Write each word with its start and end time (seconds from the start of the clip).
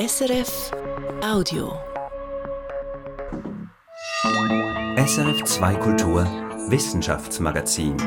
SRF 0.00 0.70
Audio. 1.22 1.74
SRF 4.96 5.44
2 5.44 5.74
Kultur 5.74 6.24
Wissenschaftsmagazin. 6.70 7.98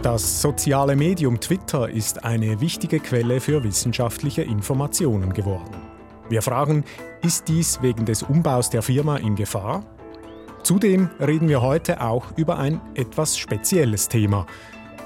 Das 0.00 0.40
soziale 0.40 0.96
Medium 0.96 1.38
Twitter 1.40 1.90
ist 1.90 2.24
eine 2.24 2.58
wichtige 2.62 3.00
Quelle 3.00 3.38
für 3.38 3.62
wissenschaftliche 3.64 4.40
Informationen 4.40 5.34
geworden. 5.34 5.76
Wir 6.30 6.40
fragen, 6.40 6.84
ist 7.20 7.46
dies 7.48 7.82
wegen 7.82 8.06
des 8.06 8.22
Umbaus 8.22 8.70
der 8.70 8.80
Firma 8.80 9.18
in 9.18 9.34
Gefahr? 9.34 9.84
Zudem 10.62 11.10
reden 11.20 11.50
wir 11.50 11.60
heute 11.60 12.00
auch 12.00 12.32
über 12.38 12.56
ein 12.56 12.80
etwas 12.94 13.36
spezielles 13.36 14.08
Thema, 14.08 14.46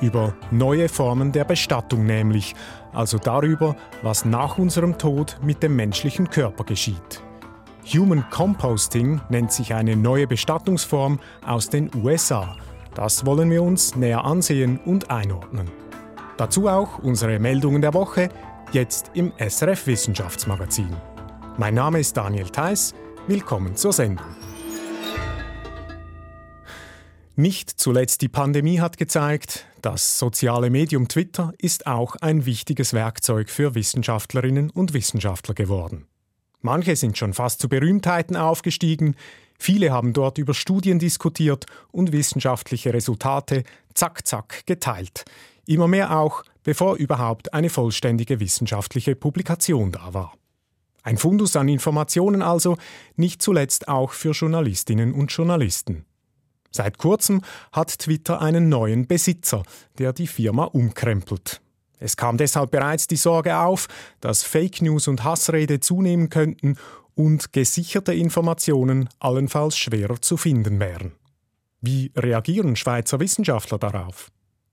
über 0.00 0.34
neue 0.50 0.88
Formen 0.88 1.32
der 1.32 1.44
Bestattung 1.44 2.06
nämlich, 2.06 2.54
also 2.92 3.18
darüber, 3.18 3.76
was 4.02 4.24
nach 4.24 4.58
unserem 4.58 4.98
Tod 4.98 5.38
mit 5.42 5.62
dem 5.62 5.76
menschlichen 5.76 6.30
Körper 6.30 6.64
geschieht. 6.64 7.22
Human 7.94 8.24
Composting 8.30 9.20
nennt 9.30 9.52
sich 9.52 9.72
eine 9.74 9.96
neue 9.96 10.26
Bestattungsform 10.26 11.20
aus 11.46 11.70
den 11.70 11.90
USA. 11.94 12.56
Das 12.94 13.24
wollen 13.24 13.50
wir 13.50 13.62
uns 13.62 13.96
näher 13.96 14.24
ansehen 14.24 14.78
und 14.84 15.10
einordnen. 15.10 15.70
Dazu 16.36 16.68
auch 16.68 16.98
unsere 16.98 17.38
Meldungen 17.38 17.80
der 17.80 17.94
Woche, 17.94 18.28
jetzt 18.72 19.10
im 19.14 19.32
SRF 19.38 19.86
Wissenschaftsmagazin. 19.86 20.94
Mein 21.56 21.74
Name 21.74 22.00
ist 22.00 22.16
Daniel 22.16 22.48
Theiss, 22.50 22.94
willkommen 23.26 23.74
zur 23.74 23.92
Sendung. 23.92 24.26
Nicht 27.36 27.70
zuletzt 27.70 28.20
die 28.22 28.28
Pandemie 28.28 28.80
hat 28.80 28.98
gezeigt, 28.98 29.67
das 29.82 30.18
soziale 30.18 30.70
Medium 30.70 31.08
Twitter 31.08 31.52
ist 31.58 31.86
auch 31.86 32.16
ein 32.16 32.46
wichtiges 32.46 32.92
Werkzeug 32.92 33.50
für 33.50 33.74
Wissenschaftlerinnen 33.74 34.70
und 34.70 34.94
Wissenschaftler 34.94 35.54
geworden. 35.54 36.06
Manche 36.60 36.96
sind 36.96 37.16
schon 37.16 37.34
fast 37.34 37.60
zu 37.60 37.68
Berühmtheiten 37.68 38.36
aufgestiegen, 38.36 39.14
viele 39.58 39.92
haben 39.92 40.12
dort 40.12 40.38
über 40.38 40.54
Studien 40.54 40.98
diskutiert 40.98 41.66
und 41.92 42.12
wissenschaftliche 42.12 42.92
Resultate 42.92 43.62
zack 43.94 44.26
zack 44.26 44.66
geteilt. 44.66 45.24
Immer 45.66 45.86
mehr 45.86 46.18
auch, 46.18 46.44
bevor 46.64 46.96
überhaupt 46.96 47.54
eine 47.54 47.70
vollständige 47.70 48.40
wissenschaftliche 48.40 49.14
Publikation 49.14 49.92
da 49.92 50.14
war. 50.14 50.34
Ein 51.02 51.16
Fundus 51.16 51.56
an 51.56 51.68
Informationen 51.68 52.42
also, 52.42 52.76
nicht 53.16 53.40
zuletzt 53.40 53.88
auch 53.88 54.12
für 54.12 54.32
Journalistinnen 54.32 55.12
und 55.12 55.32
Journalisten. 55.32 56.04
Seit 56.70 56.98
kurzem 56.98 57.42
hat 57.72 57.98
Twitter 57.98 58.40
einen 58.40 58.68
neuen 58.68 59.06
Besitzer, 59.06 59.62
der 59.98 60.12
die 60.12 60.26
Firma 60.26 60.64
umkrempelt. 60.64 61.60
Es 61.98 62.16
kam 62.16 62.36
deshalb 62.36 62.70
bereits 62.70 63.06
die 63.06 63.16
Sorge 63.16 63.58
auf, 63.58 63.88
dass 64.20 64.42
Fake 64.42 64.82
News 64.82 65.08
und 65.08 65.24
Hassrede 65.24 65.80
zunehmen 65.80 66.28
könnten 66.28 66.76
und 67.14 67.52
gesicherte 67.52 68.14
Informationen 68.14 69.08
allenfalls 69.18 69.76
schwerer 69.76 70.20
zu 70.20 70.36
finden 70.36 70.78
wären. 70.78 71.12
Wie 71.80 72.12
reagieren 72.16 72.76
Schweizer 72.76 73.18
Wissenschaftler 73.18 73.78
darauf? 73.78 74.30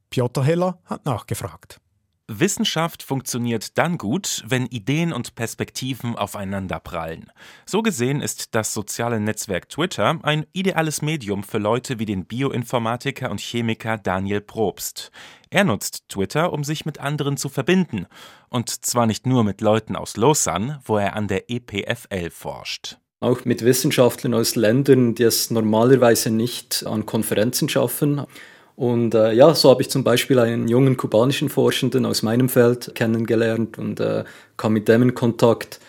Piotr 0.09 0.43
Heller 0.43 0.79
hat 0.85 1.05
nachgefragt. 1.05 1.79
Wissenschaft 2.27 3.03
funktioniert 3.03 3.77
dann 3.77 3.97
gut, 3.97 4.43
wenn 4.47 4.65
Ideen 4.65 5.13
und 5.13 5.35
Perspektiven 5.35 6.15
aufeinanderprallen. 6.15 7.31
So 7.65 7.83
gesehen 7.83 8.21
ist 8.21 8.55
das 8.55 8.73
soziale 8.73 9.19
Netzwerk 9.19 9.69
Twitter 9.69 10.19
ein 10.23 10.45
ideales 10.51 11.03
Medium 11.03 11.43
für 11.43 11.59
Leute 11.59 11.99
wie 11.99 12.05
den 12.05 12.25
Bioinformatiker 12.25 13.29
und 13.29 13.39
Chemiker 13.39 13.97
Daniel 13.97 14.41
Probst. 14.41 15.11
Er 15.51 15.65
nutzt 15.65 16.09
Twitter, 16.09 16.51
um 16.51 16.63
sich 16.63 16.85
mit 16.85 16.99
anderen 16.99 17.37
zu 17.37 17.47
verbinden. 17.47 18.07
Und 18.49 18.69
zwar 18.69 19.05
nicht 19.05 19.27
nur 19.27 19.43
mit 19.43 19.61
Leuten 19.61 19.95
aus 19.95 20.17
Lausanne, 20.17 20.81
wo 20.85 20.97
er 20.97 21.15
an 21.15 21.27
der 21.27 21.49
EPFL 21.49 22.31
forscht 22.31 22.97
auch 23.21 23.43
mit 23.43 23.65
Wissenschaftlern 23.65 24.35
aus 24.35 24.55
Ländern, 24.55 25.15
die 25.15 25.23
es 25.23 25.49
normalerweise 25.49 26.29
nicht 26.29 26.85
an 26.85 27.07
Konferenzen 27.07 27.67
schaffen. 27.69 28.21
Und 28.75 29.13
äh, 29.15 29.33
ja, 29.33 29.55
so 29.55 29.69
habe 29.69 29.81
ich 29.81 29.89
zum 29.89 30.03
Beispiel 30.03 30.37
einen 30.37 30.67
jungen 30.67 30.97
kubanischen 30.97 31.49
Forschenden 31.49 32.05
aus 32.05 32.23
meinem 32.23 32.49
Feld 32.49 32.93
kennengelernt 32.93 33.77
und 33.77 33.99
äh, 33.99 34.25
kam 34.57 34.73
mit 34.73 34.87
dem 34.87 35.01
in 35.01 35.13
Kontakt. 35.13 35.79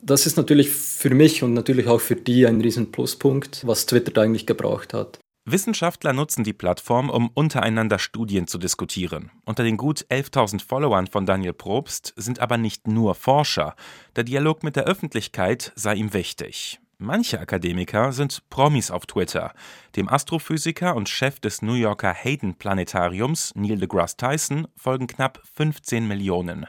Das 0.00 0.26
ist 0.26 0.36
natürlich 0.36 0.70
für 0.70 1.10
mich 1.10 1.42
und 1.42 1.54
natürlich 1.54 1.88
auch 1.88 2.00
für 2.00 2.14
die 2.14 2.46
ein 2.46 2.60
riesen 2.60 2.92
Pluspunkt, 2.92 3.66
was 3.66 3.86
Twitter 3.86 4.22
eigentlich 4.22 4.46
gebraucht 4.46 4.94
hat. 4.94 5.18
Wissenschaftler 5.48 6.12
nutzen 6.12 6.42
die 6.42 6.52
Plattform, 6.52 7.08
um 7.08 7.30
untereinander 7.32 8.00
Studien 8.00 8.48
zu 8.48 8.58
diskutieren. 8.58 9.30
Unter 9.44 9.62
den 9.62 9.76
gut 9.76 10.04
11.000 10.10 10.60
Followern 10.60 11.06
von 11.06 11.24
Daniel 11.24 11.52
Probst 11.52 12.12
sind 12.16 12.40
aber 12.40 12.58
nicht 12.58 12.88
nur 12.88 13.14
Forscher. 13.14 13.76
Der 14.16 14.24
Dialog 14.24 14.64
mit 14.64 14.74
der 14.74 14.84
Öffentlichkeit 14.84 15.72
sei 15.76 15.94
ihm 15.94 16.12
wichtig. 16.12 16.80
Manche 16.98 17.38
Akademiker 17.38 18.10
sind 18.10 18.48
Promis 18.48 18.90
auf 18.90 19.04
Twitter. 19.04 19.52
Dem 19.96 20.08
Astrophysiker 20.08 20.96
und 20.96 21.10
Chef 21.10 21.38
des 21.40 21.60
New 21.60 21.74
Yorker 21.74 22.14
Hayden 22.14 22.54
Planetariums, 22.54 23.52
Neil 23.54 23.76
deGrasse 23.76 24.16
Tyson, 24.16 24.66
folgen 24.76 25.06
knapp 25.06 25.42
15 25.56 26.08
Millionen. 26.08 26.64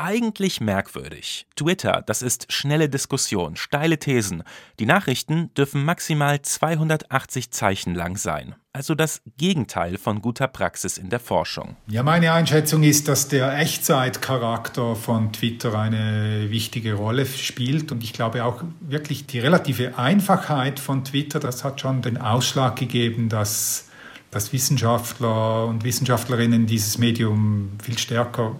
Eigentlich 0.00 0.60
merkwürdig. 0.60 1.48
Twitter, 1.56 2.04
das 2.06 2.22
ist 2.22 2.52
schnelle 2.52 2.88
Diskussion, 2.88 3.56
steile 3.56 3.98
Thesen. 3.98 4.44
Die 4.78 4.86
Nachrichten 4.86 5.52
dürfen 5.54 5.84
maximal 5.84 6.40
280 6.40 7.50
Zeichen 7.50 7.96
lang 7.96 8.16
sein. 8.16 8.54
Also 8.72 8.94
das 8.94 9.22
Gegenteil 9.38 9.98
von 9.98 10.22
guter 10.22 10.46
Praxis 10.46 10.98
in 10.98 11.10
der 11.10 11.18
Forschung. 11.18 11.74
Ja, 11.88 12.04
meine 12.04 12.32
Einschätzung 12.32 12.84
ist, 12.84 13.08
dass 13.08 13.26
der 13.26 13.58
Echtzeitcharakter 13.58 14.94
von 14.94 15.32
Twitter 15.32 15.76
eine 15.76 16.48
wichtige 16.48 16.94
Rolle 16.94 17.26
spielt. 17.26 17.90
Und 17.90 18.04
ich 18.04 18.12
glaube 18.12 18.44
auch 18.44 18.62
wirklich 18.78 19.26
die 19.26 19.40
relative 19.40 19.98
Einfachheit 19.98 20.78
von 20.78 21.02
Twitter, 21.02 21.40
das 21.40 21.64
hat 21.64 21.80
schon 21.80 22.02
den 22.02 22.18
Ausschlag 22.18 22.76
gegeben, 22.76 23.28
dass, 23.28 23.88
dass 24.30 24.52
Wissenschaftler 24.52 25.66
und 25.66 25.82
Wissenschaftlerinnen 25.82 26.66
dieses 26.66 26.98
Medium 26.98 27.70
viel 27.82 27.98
stärker 27.98 28.54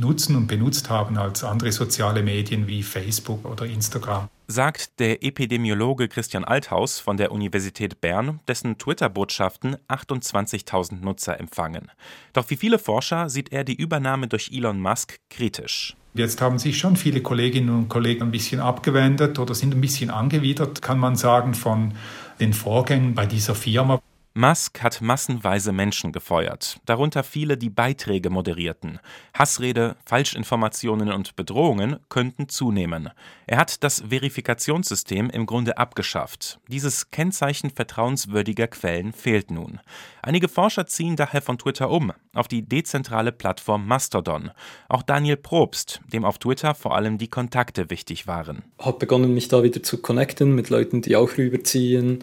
nutzen 0.00 0.34
und 0.34 0.46
benutzt 0.46 0.90
haben 0.90 1.16
als 1.16 1.44
andere 1.44 1.70
soziale 1.70 2.22
Medien 2.22 2.66
wie 2.66 2.82
Facebook 2.82 3.44
oder 3.44 3.66
Instagram. 3.66 4.28
Sagt 4.48 4.98
der 4.98 5.22
Epidemiologe 5.22 6.08
Christian 6.08 6.44
Althaus 6.44 6.98
von 6.98 7.16
der 7.16 7.30
Universität 7.30 8.00
Bern, 8.00 8.40
dessen 8.48 8.78
Twitter-Botschaften 8.78 9.76
28.000 9.88 11.04
Nutzer 11.04 11.38
empfangen. 11.38 11.90
Doch 12.32 12.50
wie 12.50 12.56
viele 12.56 12.80
Forscher 12.80 13.28
sieht 13.28 13.52
er 13.52 13.62
die 13.62 13.76
Übernahme 13.76 14.26
durch 14.26 14.50
Elon 14.52 14.80
Musk 14.80 15.20
kritisch. 15.28 15.94
Jetzt 16.14 16.40
haben 16.40 16.58
sich 16.58 16.78
schon 16.78 16.96
viele 16.96 17.20
Kolleginnen 17.20 17.70
und 17.70 17.88
Kollegen 17.88 18.22
ein 18.22 18.30
bisschen 18.32 18.60
abgewendet 18.60 19.38
oder 19.38 19.54
sind 19.54 19.72
ein 19.74 19.80
bisschen 19.80 20.10
angewidert, 20.10 20.82
kann 20.82 20.98
man 20.98 21.14
sagen, 21.14 21.54
von 21.54 21.94
den 22.40 22.52
Vorgängen 22.52 23.14
bei 23.14 23.26
dieser 23.26 23.54
Firma. 23.54 24.00
Musk 24.32 24.80
hat 24.80 25.00
massenweise 25.00 25.72
Menschen 25.72 26.12
gefeuert, 26.12 26.78
darunter 26.86 27.24
viele, 27.24 27.58
die 27.58 27.68
Beiträge 27.68 28.30
moderierten. 28.30 29.00
Hassrede, 29.34 29.96
Falschinformationen 30.06 31.10
und 31.10 31.34
Bedrohungen 31.34 31.96
könnten 32.08 32.48
zunehmen. 32.48 33.10
Er 33.48 33.58
hat 33.58 33.82
das 33.82 34.04
Verifikationssystem 34.08 35.30
im 35.30 35.46
Grunde 35.46 35.78
abgeschafft. 35.78 36.60
Dieses 36.68 37.10
Kennzeichen 37.10 37.70
vertrauenswürdiger 37.70 38.68
Quellen 38.68 39.12
fehlt 39.12 39.50
nun. 39.50 39.80
Einige 40.22 40.46
Forscher 40.46 40.86
ziehen 40.86 41.16
daher 41.16 41.42
von 41.42 41.58
Twitter 41.58 41.90
um, 41.90 42.12
auf 42.32 42.46
die 42.46 42.62
dezentrale 42.62 43.32
Plattform 43.32 43.88
Mastodon. 43.88 44.52
Auch 44.88 45.02
Daniel 45.02 45.38
Probst, 45.38 46.02
dem 46.12 46.24
auf 46.24 46.38
Twitter 46.38 46.76
vor 46.76 46.94
allem 46.94 47.18
die 47.18 47.28
Kontakte 47.28 47.90
wichtig 47.90 48.28
waren. 48.28 48.62
Habe 48.78 48.98
begonnen, 48.98 49.34
mich 49.34 49.48
da 49.48 49.64
wieder 49.64 49.82
zu 49.82 49.98
connecten 49.98 50.54
mit 50.54 50.70
Leuten, 50.70 51.02
die 51.02 51.16
auch 51.16 51.36
rüberziehen 51.36 52.22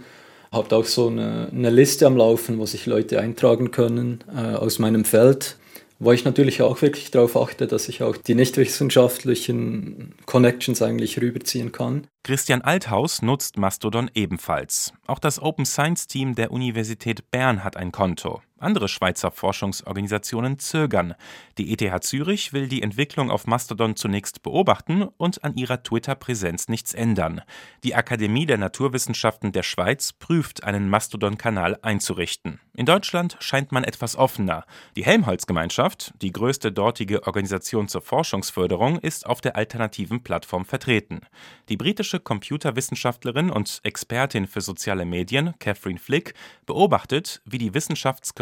habe 0.51 0.75
auch 0.75 0.85
so 0.85 1.07
eine, 1.07 1.49
eine, 1.51 1.69
Liste 1.69 2.05
am 2.05 2.17
Laufen, 2.17 2.59
wo 2.59 2.65
sich 2.65 2.85
Leute 2.85 3.19
eintragen 3.19 3.71
können 3.71 4.23
äh, 4.33 4.55
aus 4.55 4.79
meinem 4.79 5.05
Feld, 5.05 5.57
wo 5.99 6.11
ich 6.11 6.25
natürlich 6.25 6.61
auch 6.61 6.81
wirklich 6.81 7.11
darauf 7.11 7.35
achte, 7.35 7.67
dass 7.67 7.89
ich 7.89 8.03
auch 8.03 8.17
die 8.17 8.35
nichtwissenschaftlichen 8.35 10.13
Connections 10.25 10.81
eigentlich 10.81 11.19
rüberziehen 11.21 11.71
kann. 11.71 12.07
Christian 12.23 12.61
Althaus 12.61 13.21
nutzt 13.21 13.57
Mastodon 13.57 14.09
ebenfalls. 14.13 14.93
Auch 15.07 15.19
das 15.19 15.41
Open 15.41 15.65
Science 15.65 16.07
Team 16.07 16.35
der 16.35 16.51
Universität 16.51 17.29
Bern 17.31 17.63
hat 17.63 17.77
ein 17.77 17.91
Konto. 17.91 18.41
Andere 18.59 18.87
Schweizer 18.87 19.31
Forschungsorganisationen 19.31 20.57
zögern. 20.57 21.13
Die 21.57 21.71
ETH 21.71 22.03
Zürich 22.03 22.53
will 22.53 22.67
die 22.67 22.81
Entwicklung 22.81 23.29
auf 23.29 23.45
Mastodon 23.45 23.95
zunächst 23.95 24.41
beobachten 24.41 25.03
und 25.03 25.43
an 25.43 25.55
ihrer 25.55 25.83
Twitter-Präsenz 25.83 26.67
nichts 26.67 26.93
ändern. 26.93 27.41
Die 27.83 27.93
Akademie 27.93 28.45
der 28.45 28.57
Naturwissenschaften 28.57 29.51
der 29.51 29.63
Schweiz 29.63 30.13
prüft, 30.13 30.63
einen 30.63 30.89
Mastodon-Kanal 30.89 31.77
einzurichten. 31.81 32.59
In 32.73 32.85
Deutschland 32.85 33.37
scheint 33.39 33.71
man 33.71 33.83
etwas 33.83 34.15
offener. 34.15 34.65
Die 34.95 35.05
Helmholtz-Gemeinschaft, 35.05 36.13
die 36.21 36.31
größte 36.31 36.71
dortige 36.71 37.25
Organisation 37.25 37.87
zur 37.87 38.01
Forschungsförderung, 38.01 38.99
ist 38.99 39.25
auf 39.25 39.41
der 39.41 39.55
alternativen 39.55 40.23
Plattform 40.23 40.65
vertreten. 40.65 41.21
Die 41.69 41.77
britische 41.77 42.19
Computerwissenschaftlerin 42.19 43.49
und 43.49 43.79
Expertin 43.83 44.47
für 44.47 44.61
soziale 44.61 45.05
Medien, 45.05 45.53
Catherine 45.59 45.99
Flick, 45.99 46.33
beobachtet, 46.65 47.41
wie 47.45 47.57
die 47.57 47.73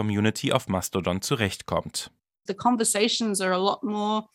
Wissenschaftscommunity 0.05 0.51
auf 0.51 0.67
Mastodon 0.67 1.21
zurechtkommt. 1.21 2.11
The 2.47 2.53
conversations 2.53 3.41
are 3.41 3.53
a 3.53 3.57
lot 3.57 3.83
more 3.83 4.25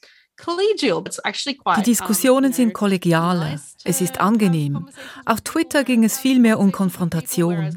Die 1.76 1.82
Diskussionen 1.82 2.52
sind 2.55 2.72
kollegialer. 2.72 3.61
Es 3.84 4.00
ist 4.00 4.19
angenehm. 4.20 4.88
Auf 5.26 5.43
Twitter 5.43 5.84
ging 5.84 6.02
es 6.02 6.19
viel 6.19 6.38
mehr 6.38 6.58
um 6.58 6.72
Konfrontation. 6.72 7.76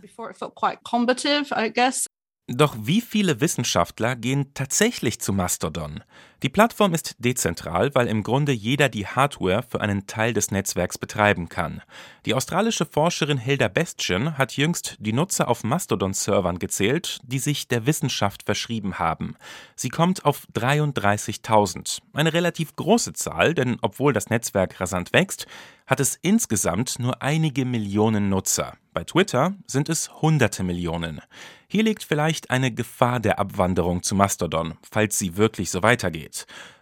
Doch 2.47 2.75
wie 2.79 3.01
viele 3.01 3.41
Wissenschaftler 3.41 4.15
gehen 4.15 4.53
tatsächlich 4.53 5.19
zu 5.19 5.33
Mastodon? 5.33 6.03
Die 6.43 6.49
Plattform 6.49 6.93
ist 6.93 7.15
dezentral, 7.19 7.95
weil 7.95 8.07
im 8.07 8.21
Grunde 8.21 8.51
jeder 8.51 8.89
die 8.89 9.07
Hardware 9.07 9.63
für 9.63 9.79
einen 9.79 10.07
Teil 10.07 10.33
des 10.33 10.51
Netzwerks 10.51 10.97
betreiben 10.97 11.47
kann. 11.47 11.81
Die 12.25 12.33
australische 12.33 12.85
Forscherin 12.85 13.37
Hilda 13.37 13.69
Bestien 13.69 14.37
hat 14.37 14.57
jüngst 14.57 14.97
die 14.99 15.13
Nutzer 15.13 15.47
auf 15.47 15.63
Mastodon-Servern 15.63 16.59
gezählt, 16.59 17.21
die 17.23 17.39
sich 17.39 17.69
der 17.69 17.85
Wissenschaft 17.85 18.43
verschrieben 18.43 18.99
haben. 18.99 19.37
Sie 19.77 19.87
kommt 19.87 20.25
auf 20.25 20.45
33.000. 20.53 21.99
Eine 22.11 22.33
relativ 22.33 22.75
große 22.75 23.13
Zahl, 23.13 23.53
denn 23.53 23.77
obwohl 23.81 24.11
das 24.11 24.29
Netzwerk 24.29 24.81
rasant 24.81 25.13
wächst, 25.13 25.47
hat 25.87 26.01
es 26.01 26.17
insgesamt 26.21 26.99
nur 26.99 27.21
einige 27.21 27.65
Millionen 27.65 28.27
Nutzer. 28.29 28.77
Bei 28.93 29.03
Twitter 29.03 29.53
sind 29.65 29.89
es 29.89 30.21
hunderte 30.21 30.63
Millionen. 30.63 31.21
Hier 31.67 31.83
liegt 31.83 32.03
vielleicht 32.03 32.51
eine 32.51 32.71
Gefahr 32.71 33.19
der 33.19 33.39
Abwanderung 33.39 34.03
zu 34.03 34.13
Mastodon, 34.13 34.75
falls 34.89 35.17
sie 35.17 35.35
wirklich 35.37 35.71
so 35.71 35.81
weitergeht. 35.81 36.32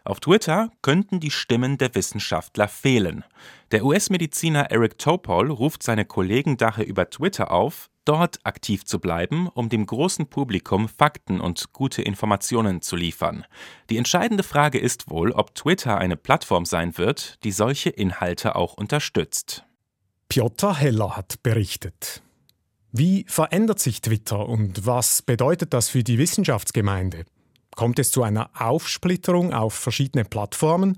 Auf 0.04 0.20
Twitter 0.20 0.70
könnten 0.82 1.20
die 1.20 1.32
Stimmen 1.32 1.78
der 1.78 1.94
Wissenschaftler 1.94 2.68
fehlen. 2.68 3.24
Der 3.72 3.86
US-Mediziner 3.86 4.72
Eric 4.72 4.98
Topol 4.98 5.52
ruft 5.52 5.84
seine 5.84 6.06
Kollegen 6.06 6.58
daher 6.58 6.88
über 6.88 7.10
Twitter 7.10 7.52
auf, 7.52 7.90
dort 8.06 8.40
aktiv 8.44 8.84
zu 8.86 9.00
bleiben, 9.00 9.48
um 9.48 9.70
dem 9.70 9.86
großen 9.86 10.28
Publikum 10.28 10.90
Fakten 10.90 11.40
und 11.40 11.72
gute 11.72 12.02
Informationen 12.02 12.82
zu 12.82 12.96
liefern. 12.96 13.46
Die 13.90 13.98
entscheidende 13.98 14.44
Frage 14.44 14.80
ist 14.80 15.10
wohl, 15.10 15.32
ob 15.32 15.54
Twitter 15.56 15.98
eine 15.98 16.18
Plattform 16.18 16.66
sein 16.66 16.98
wird, 16.98 17.44
die 17.44 17.52
solche 17.52 17.90
Inhalte 17.90 18.56
auch 18.56 18.74
unterstützt. 18.74 19.66
Piotr 20.30 20.78
Heller 20.78 21.16
hat 21.16 21.44
berichtet. 21.44 22.24
Wie 22.92 23.26
verändert 23.28 23.80
sich 23.80 24.02
Twitter 24.02 24.50
und 24.50 24.86
was 24.86 25.22
bedeutet 25.22 25.74
das 25.74 25.90
für 25.90 26.04
die 26.04 26.18
Wissenschaftsgemeinde? 26.18 27.26
Kommt 27.76 28.00
es 28.00 28.12
zu 28.12 28.24
einer 28.24 28.50
Aufsplitterung 28.60 29.54
auf 29.54 29.74
verschiedene 29.74 30.26
Plattformen? 30.26 30.98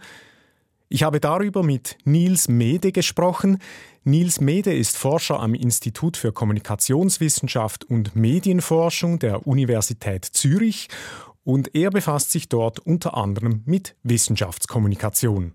Ich 0.89 1.03
habe 1.03 1.19
darüber 1.19 1.63
mit 1.63 1.97
Nils 2.03 2.47
Mede 2.47 2.91
gesprochen. 2.91 3.57
Nils 4.03 4.39
Mede 4.39 4.75
ist 4.75 4.97
Forscher 4.97 5.39
am 5.39 5.55
Institut 5.55 6.17
für 6.17 6.31
Kommunikationswissenschaft 6.31 7.83
und 7.85 8.15
Medienforschung 8.15 9.17
der 9.17 9.47
Universität 9.47 10.25
Zürich 10.25 10.89
und 11.43 11.75
er 11.75 11.89
befasst 11.89 12.31
sich 12.31 12.47
dort 12.49 12.79
unter 12.79 13.15
anderem 13.17 13.63
mit 13.65 13.95
Wissenschaftskommunikation. 14.03 15.53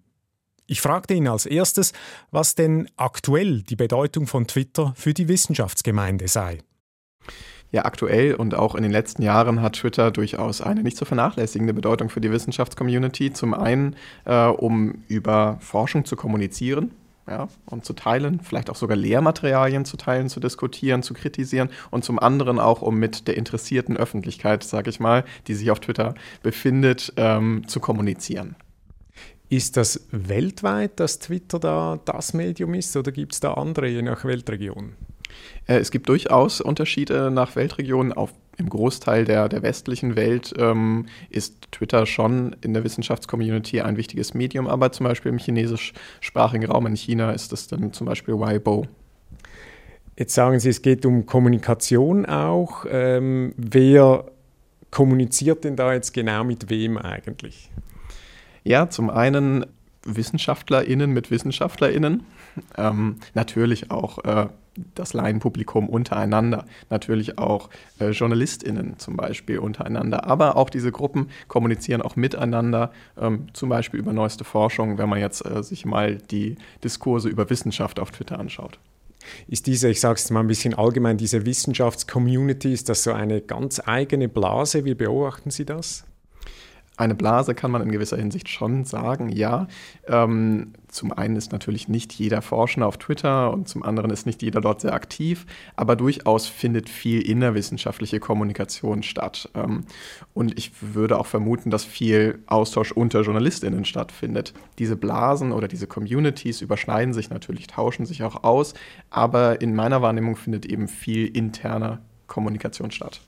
Ich 0.66 0.80
fragte 0.80 1.14
ihn 1.14 1.28
als 1.28 1.46
erstes, 1.46 1.92
was 2.30 2.54
denn 2.54 2.90
aktuell 2.96 3.62
die 3.62 3.76
Bedeutung 3.76 4.26
von 4.26 4.46
Twitter 4.46 4.92
für 4.96 5.14
die 5.14 5.28
Wissenschaftsgemeinde 5.28 6.28
sei. 6.28 6.58
Ja, 7.70 7.84
aktuell 7.84 8.34
und 8.34 8.54
auch 8.54 8.74
in 8.74 8.82
den 8.82 8.92
letzten 8.92 9.22
Jahren 9.22 9.60
hat 9.60 9.74
Twitter 9.74 10.10
durchaus 10.10 10.62
eine 10.62 10.82
nicht 10.82 10.96
zu 10.96 11.04
vernachlässigende 11.04 11.74
Bedeutung 11.74 12.08
für 12.08 12.20
die 12.20 12.30
Wissenschaftscommunity. 12.30 13.32
Zum 13.34 13.52
einen, 13.52 13.94
äh, 14.24 14.46
um 14.46 15.02
über 15.06 15.58
Forschung 15.60 16.06
zu 16.06 16.16
kommunizieren, 16.16 16.92
ja, 17.28 17.48
und 17.66 17.84
zu 17.84 17.92
teilen, 17.92 18.40
vielleicht 18.40 18.70
auch 18.70 18.76
sogar 18.76 18.96
Lehrmaterialien 18.96 19.84
zu 19.84 19.98
teilen, 19.98 20.30
zu 20.30 20.40
diskutieren, 20.40 21.02
zu 21.02 21.12
kritisieren 21.12 21.68
und 21.90 22.04
zum 22.04 22.18
anderen 22.18 22.58
auch, 22.58 22.80
um 22.80 22.96
mit 22.96 23.28
der 23.28 23.36
interessierten 23.36 23.98
Öffentlichkeit, 23.98 24.64
sage 24.64 24.88
ich 24.88 24.98
mal, 24.98 25.24
die 25.46 25.54
sich 25.54 25.70
auf 25.70 25.80
Twitter 25.80 26.14
befindet, 26.42 27.12
ähm, 27.16 27.64
zu 27.68 27.80
kommunizieren. 27.80 28.56
Ist 29.50 29.76
das 29.76 30.06
weltweit, 30.10 31.00
dass 31.00 31.18
Twitter 31.18 31.58
da 31.58 31.98
das 32.02 32.32
Medium 32.32 32.72
ist 32.72 32.96
oder 32.96 33.12
gibt 33.12 33.34
es 33.34 33.40
da 33.40 33.54
andere 33.54 33.88
je 33.88 34.02
nach 34.02 34.24
Weltregion? 34.24 34.94
Äh, 35.66 35.78
es 35.78 35.90
gibt 35.90 36.08
durchaus 36.08 36.60
Unterschiede 36.60 37.30
nach 37.30 37.56
Weltregionen. 37.56 38.12
Auf, 38.12 38.32
Im 38.56 38.68
Großteil 38.68 39.24
der, 39.24 39.48
der 39.48 39.62
westlichen 39.62 40.16
Welt 40.16 40.54
ähm, 40.58 41.06
ist 41.30 41.70
Twitter 41.72 42.06
schon 42.06 42.56
in 42.60 42.74
der 42.74 42.84
Wissenschaftscommunity 42.84 43.80
ein 43.80 43.96
wichtiges 43.96 44.34
Medium, 44.34 44.66
aber 44.66 44.92
zum 44.92 45.04
Beispiel 45.04 45.30
im 45.30 45.38
chinesischsprachigen 45.38 46.68
Raum 46.70 46.86
in 46.86 46.96
China 46.96 47.30
ist 47.30 47.52
es 47.52 47.68
dann 47.68 47.92
zum 47.92 48.06
Beispiel 48.06 48.38
Weibo. 48.38 48.86
Jetzt 50.18 50.34
sagen 50.34 50.58
Sie, 50.58 50.70
es 50.70 50.82
geht 50.82 51.06
um 51.06 51.26
Kommunikation 51.26 52.26
auch. 52.26 52.84
Ähm, 52.90 53.54
wer 53.56 54.24
kommuniziert 54.90 55.62
denn 55.62 55.76
da 55.76 55.92
jetzt 55.92 56.12
genau 56.12 56.42
mit 56.42 56.70
wem 56.70 56.98
eigentlich? 56.98 57.70
Ja, 58.64 58.90
zum 58.90 59.10
einen 59.10 59.64
WissenschaftlerInnen 60.04 61.12
mit 61.12 61.30
WissenschaftlerInnen. 61.30 62.24
Ähm, 62.78 63.16
natürlich 63.34 63.90
auch 63.90 64.24
äh, 64.24 64.46
das 64.94 65.12
Laienpublikum 65.12 65.88
untereinander, 65.88 66.64
natürlich 66.90 67.38
auch 67.38 67.68
äh, 67.98 68.10
JournalistInnen 68.10 68.98
zum 68.98 69.16
Beispiel 69.16 69.58
untereinander. 69.58 70.24
Aber 70.24 70.56
auch 70.56 70.70
diese 70.70 70.92
Gruppen 70.92 71.28
kommunizieren 71.48 72.02
auch 72.02 72.16
miteinander, 72.16 72.92
ähm, 73.20 73.48
zum 73.52 73.68
Beispiel 73.68 74.00
über 74.00 74.12
neueste 74.12 74.44
Forschung, 74.44 74.98
wenn 74.98 75.08
man 75.08 75.20
jetzt 75.20 75.44
äh, 75.44 75.62
sich 75.62 75.84
mal 75.84 76.16
die 76.16 76.56
Diskurse 76.84 77.28
über 77.28 77.50
Wissenschaft 77.50 77.98
auf 78.00 78.10
Twitter 78.10 78.38
anschaut. 78.38 78.78
Ist 79.46 79.66
diese, 79.66 79.88
ich 79.88 80.00
sage 80.00 80.14
es 80.14 80.30
mal 80.30 80.40
ein 80.40 80.46
bisschen 80.46 80.74
allgemein, 80.74 81.18
diese 81.18 81.44
Wissenschaftscommunity, 81.44 82.72
ist 82.72 82.88
das 82.88 83.02
so 83.02 83.12
eine 83.12 83.40
ganz 83.40 83.80
eigene 83.84 84.28
Blase? 84.28 84.84
Wie 84.84 84.94
beobachten 84.94 85.50
Sie 85.50 85.64
das? 85.64 86.04
Eine 86.98 87.14
Blase 87.14 87.54
kann 87.54 87.70
man 87.70 87.80
in 87.80 87.92
gewisser 87.92 88.16
Hinsicht 88.16 88.48
schon 88.48 88.84
sagen, 88.84 89.28
ja. 89.28 89.68
Ähm, 90.08 90.72
zum 90.88 91.12
einen 91.12 91.36
ist 91.36 91.52
natürlich 91.52 91.86
nicht 91.88 92.12
jeder 92.14 92.42
Forschender 92.42 92.88
auf 92.88 92.96
Twitter 92.96 93.52
und 93.52 93.68
zum 93.68 93.84
anderen 93.84 94.10
ist 94.10 94.26
nicht 94.26 94.42
jeder 94.42 94.60
dort 94.60 94.80
sehr 94.80 94.94
aktiv, 94.94 95.46
aber 95.76 95.94
durchaus 95.94 96.48
findet 96.48 96.88
viel 96.88 97.22
innerwissenschaftliche 97.22 98.18
Kommunikation 98.18 99.04
statt. 99.04 99.48
Ähm, 99.54 99.84
und 100.34 100.58
ich 100.58 100.72
würde 100.80 101.18
auch 101.18 101.26
vermuten, 101.26 101.70
dass 101.70 101.84
viel 101.84 102.40
Austausch 102.46 102.90
unter 102.90 103.20
JournalistInnen 103.20 103.84
stattfindet. 103.84 104.52
Diese 104.78 104.96
Blasen 104.96 105.52
oder 105.52 105.68
diese 105.68 105.86
Communities 105.86 106.62
überschneiden 106.62 107.14
sich 107.14 107.30
natürlich, 107.30 107.68
tauschen 107.68 108.06
sich 108.06 108.24
auch 108.24 108.42
aus, 108.42 108.74
aber 109.08 109.60
in 109.60 109.74
meiner 109.76 110.02
Wahrnehmung 110.02 110.34
findet 110.34 110.66
eben 110.66 110.88
viel 110.88 111.26
interner 111.26 112.00
Kommunikation 112.26 112.90
statt. 112.90 113.20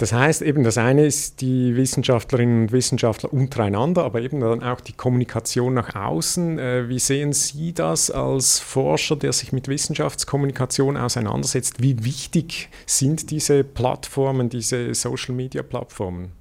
Das 0.00 0.14
heißt 0.14 0.40
eben, 0.40 0.64
das 0.64 0.78
eine 0.78 1.04
ist 1.04 1.42
die 1.42 1.76
Wissenschaftlerinnen 1.76 2.62
und 2.62 2.72
Wissenschaftler 2.72 3.30
untereinander, 3.34 4.02
aber 4.02 4.22
eben 4.22 4.40
dann 4.40 4.62
auch 4.62 4.80
die 4.80 4.94
Kommunikation 4.94 5.74
nach 5.74 5.94
außen. 5.94 6.58
Äh, 6.58 6.88
wie 6.88 6.98
sehen 6.98 7.34
Sie 7.34 7.74
das 7.74 8.10
als 8.10 8.60
Forscher, 8.60 9.16
der 9.16 9.34
sich 9.34 9.52
mit 9.52 9.68
Wissenschaftskommunikation 9.68 10.96
auseinandersetzt? 10.96 11.82
Wie 11.82 12.02
wichtig 12.02 12.70
sind 12.86 13.30
diese 13.30 13.62
Plattformen, 13.62 14.48
diese 14.48 14.94
Social-Media-Plattformen? 14.94 16.32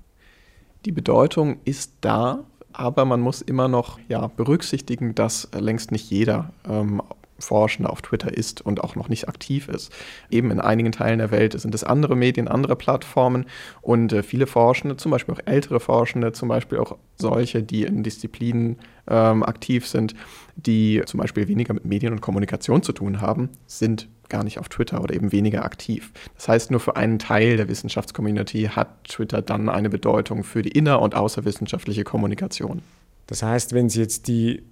Die 0.86 0.94
Bedeutung 0.94 1.58
ist 1.66 1.92
da, 2.00 2.46
aber 2.72 3.04
man 3.04 3.20
muss 3.20 3.42
immer 3.42 3.68
noch 3.68 4.00
ja, 4.08 4.28
berücksichtigen, 4.28 5.16
dass 5.16 5.50
längst 5.52 5.92
nicht 5.92 6.10
jeder 6.10 6.54
ähm, 6.66 7.02
Forschende 7.40 7.90
auf 7.90 8.02
Twitter 8.02 8.36
ist 8.36 8.62
und 8.62 8.84
auch 8.84 8.96
noch 8.96 9.10
nicht 9.10 9.28
aktiv 9.28 9.68
ist. 9.68 9.92
Eben 10.30 10.52
in 10.52 10.60
einigen 10.60 10.92
Teilen 10.92 11.20
der 11.20 11.32
Welt 11.32 11.60
sind 11.60 11.74
es 11.74 11.84
andere 11.84 12.16
Medien, 12.16 12.48
andere 12.48 12.76
Plattformen 12.76 13.46
und 13.82 14.14
äh, 14.14 14.24
viele 14.24 14.48
Forschende, 14.48 14.98
zum 14.98 15.12
Beispiel 15.12 15.36
auch 15.36 15.42
ältere 15.46 15.80
Forschende, 15.80 16.32
zum 16.32 16.50
Beispiel 16.50 16.78
auch 16.80 16.98
solche, 17.18 17.64
die 17.64 17.84
in 17.84 18.04
Disziplinen 18.04 18.78
ähm, 19.08 19.44
aktiv 19.44 19.88
sind, 19.88 20.16
die 20.56 21.02
zum 21.06 21.20
Beispiel 21.20 21.48
weniger 21.48 21.74
mit 21.74 21.86
Medien 21.86 22.14
und 22.14 22.22
Kommunikation 22.22 22.84
zu 22.84 22.94
tun 22.94 23.22
haben, 23.22 23.50
sind 23.66 24.08
gar 24.30 24.44
nicht 24.44 24.60
auf 24.60 24.70
Twitter 24.70 25.02
oder 25.02 25.16
eben 25.16 25.32
weniger 25.32 25.66
aktiv. 25.66 26.12
Das 26.36 26.48
heißt, 26.48 26.72
nur 26.72 26.80
für 26.80 26.96
einen 26.96 27.20
Teil 27.20 27.58
der 27.58 27.68
Wissenschaftscommunity 27.68 28.70
hat 28.74 29.04
Twitter 29.06 29.42
dann 29.42 29.68
eine 29.68 29.90
Bedeutung 29.90 30.44
für 30.44 30.62
die 30.62 30.70
inner- 30.70 31.02
und 31.02 31.16
außerwissenschaftliche 31.16 32.04
Kommunikation. 32.04 32.82
Das 33.28 33.44
heißt, 33.44 33.74
wenn 33.74 33.90
Sie 33.90 34.00
jetzt 34.00 34.28
die 34.28 34.64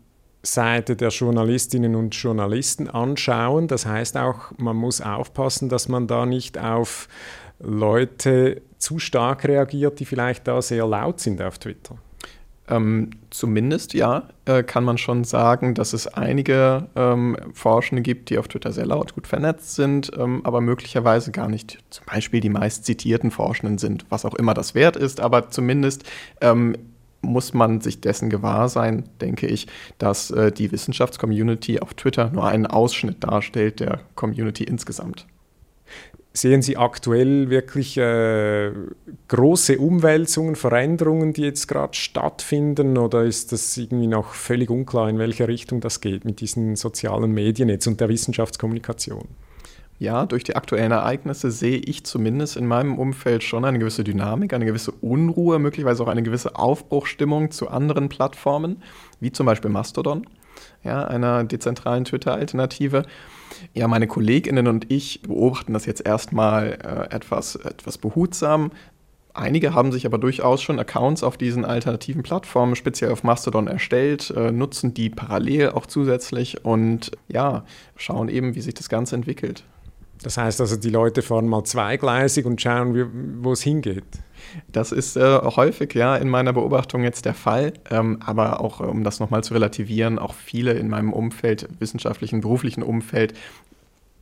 Seite 0.44 0.96
der 0.96 1.10
Journalistinnen 1.10 1.96
und 1.96 2.15
Journalisten 2.15 2.89
anschauen. 2.89 3.67
Das 3.67 3.86
heißt 3.86 4.17
auch, 4.17 4.51
man 4.58 4.75
muss 4.75 5.01
aufpassen, 5.01 5.70
dass 5.70 5.89
man 5.89 6.08
da 6.08 6.25
nicht 6.25 6.58
auf 6.58 7.08
Leute 7.60 8.62
zu 8.77 9.00
stark 9.00 9.46
reagiert, 9.46 10.00
die 10.00 10.06
vielleicht 10.06 10.48
da 10.48 10.62
sehr 10.62 10.86
laut 10.86 11.20
sind 11.20 11.41
auf 11.41 11.58
Twitter. 11.58 11.98
Ähm, 12.70 13.12
zumindest 13.29 13.94
ja, 13.94 14.27
äh, 14.46 14.62
kann 14.62 14.84
man 14.84 14.98
schon 14.98 15.24
sagen, 15.24 15.74
dass 15.74 15.94
es 15.94 16.06
einige 16.06 16.88
ähm, 16.98 17.38
Forschende 17.53 18.01
gibt, 18.01 18.29
die 18.29 18.38
auf 18.38 18.50
Twitter 18.50 18.74
sehr 18.74 18.86
laut 18.86 19.15
gut 19.15 19.25
vernetzt 19.25 19.75
sind, 19.75 20.12
ähm, 20.17 20.41
aber 20.44 20.60
möglicherweise 20.60 21.32
gar 21.32 21.48
nicht 21.48 21.79
zum 21.89 22.06
Beispiel 22.06 22.41
die 22.41 22.50
meist 22.50 22.84
zitierten 22.84 23.32
Forschenden 23.32 23.77
sind, 23.77 24.06
was 24.10 24.25
auch 24.25 24.36
immer 24.36 24.53
das 24.53 24.75
wert 24.75 24.98
ist, 24.98 25.22
aber 25.22 25.50
zumindest 25.50 26.03
ähm, 26.41 26.75
muss 27.21 27.53
man 27.53 27.81
sich 27.81 28.01
dessen 28.01 28.29
gewahr 28.29 28.69
sein, 28.69 29.03
denke 29.21 29.47
ich, 29.47 29.67
dass 29.97 30.31
äh, 30.31 30.51
die 30.51 30.71
Wissenschaftscommunity 30.71 31.79
auf 31.79 31.93
Twitter 31.93 32.29
nur 32.31 32.47
einen 32.47 32.65
Ausschnitt 32.67 33.24
darstellt 33.24 33.79
der 33.79 34.01
Community 34.15 34.63
insgesamt. 34.63 35.25
Sehen 36.33 36.62
Sie 36.62 36.77
aktuell 36.77 37.50
wirklich 37.50 37.97
äh, 37.97 38.71
große 39.27 39.79
Umwälzungen, 39.79 40.55
Veränderungen, 40.55 41.33
die 41.33 41.41
jetzt 41.41 41.67
gerade 41.67 41.95
stattfinden? 41.95 43.00
Oder 43.00 43.24
ist 43.24 43.51
das 43.51 43.75
irgendwie 43.75 44.05
noch 44.05 44.36
völlig 44.36 44.69
unklar, 44.69 45.09
in 45.09 45.17
welche 45.17 45.47
Richtung 45.47 45.81
das 45.81 46.00
geht 46.00 46.25
mit 46.25 46.39
diesen 46.39 46.75
sozialen 46.75 47.31
Medien 47.31 47.69
jetzt 47.69 47.88
und 47.88 48.00
der 48.00 48.09
Wissenschaftskommunikation? 48.09 49.27
Ja, 50.00 50.27
durch 50.27 50.44
die 50.44 50.56
aktuellen 50.56 50.92
Ereignisse 50.92 51.50
sehe 51.50 51.77
ich 51.77 52.04
zumindest 52.04 52.56
in 52.56 52.68
meinem 52.68 53.00
Umfeld 53.00 53.44
schon 53.44 53.66
eine 53.66 53.80
gewisse 53.80 54.04
Dynamik, 54.04 54.54
eine 54.54 54.66
gewisse 54.66 54.92
Unruhe, 54.92 55.58
möglicherweise 55.58 56.04
auch 56.04 56.08
eine 56.08 56.22
gewisse 56.22 56.56
Aufbruchstimmung 56.56 57.50
zu 57.50 57.70
anderen 57.70 58.08
Plattformen, 58.08 58.84
wie 59.20 59.32
zum 59.32 59.48
Beispiel 59.48 59.72
Mastodon, 59.72 60.27
ja, 60.84 61.04
einer 61.06 61.44
dezentralen 61.44 62.06
Twitter-Alternative. 62.06 63.06
Ja, 63.74 63.88
meine 63.88 64.06
KollegInnen 64.06 64.68
und 64.68 64.92
ich 64.92 65.24
beobachten 65.24 65.74
das 65.74 65.88
jetzt 65.88 66.06
erstmal 66.06 66.74
äh, 66.74 67.16
etwas, 67.16 67.56
etwas 67.56 67.98
behutsam. 67.98 68.72
Einige 69.34 69.74
haben 69.74 69.92
sich 69.92 70.06
aber 70.06 70.20
durchaus 70.20 70.62
schon 70.62 70.80
Accounts 70.80 71.24
auf 71.24 71.38
diesen 71.38 71.66
alternativen 71.66 72.22
Plattformen, 72.22 72.75
speziell 72.75 73.12
auf 73.12 73.24
Mastodon, 73.24 73.68
erstellt, 73.68 74.30
äh, 74.32 74.51
nutzen 74.51 74.94
die 74.94 75.10
parallel 75.10 75.72
auch 75.72 75.88
zusätzlich 75.88 76.66
und 76.66 77.12
ja, 77.27 77.63
schauen 77.96 78.30
eben, 78.30 78.54
wie 78.54 78.62
sich 78.62 78.75
das 78.75 78.89
Ganze 78.89 79.16
entwickelt. 79.16 79.63
Das 80.24 80.38
heißt 80.38 80.62
also, 80.62 80.75
die 80.75 80.89
Leute 80.89 81.21
fahren 81.21 81.47
mal 81.47 81.63
zweigleisig 81.63 82.45
und 82.45 82.62
schauen, 82.62 83.39
wo 83.43 83.51
es 83.51 83.62
hingeht. 83.62 84.03
Das 84.71 84.91
ist 84.91 85.17
äh, 85.17 85.39
häufig 85.43 85.93
ja 85.93 86.15
in 86.15 86.29
meiner 86.29 86.53
Beobachtung 86.53 87.03
jetzt 87.03 87.25
der 87.25 87.33
Fall. 87.33 87.74
Ähm, 87.89 88.19
aber 88.25 88.62
auch, 88.62 88.81
äh, 88.81 88.86
um 88.86 89.03
das 89.03 89.19
nochmal 89.19 89.43
zu 89.43 89.53
relativieren, 89.53 90.19
auch 90.19 90.33
viele 90.33 90.74
in 90.74 90.89
meinem 90.89 91.13
Umfeld, 91.13 91.67
wissenschaftlichen, 91.79 92.41
beruflichen 92.41 92.83
Umfeld, 92.83 93.33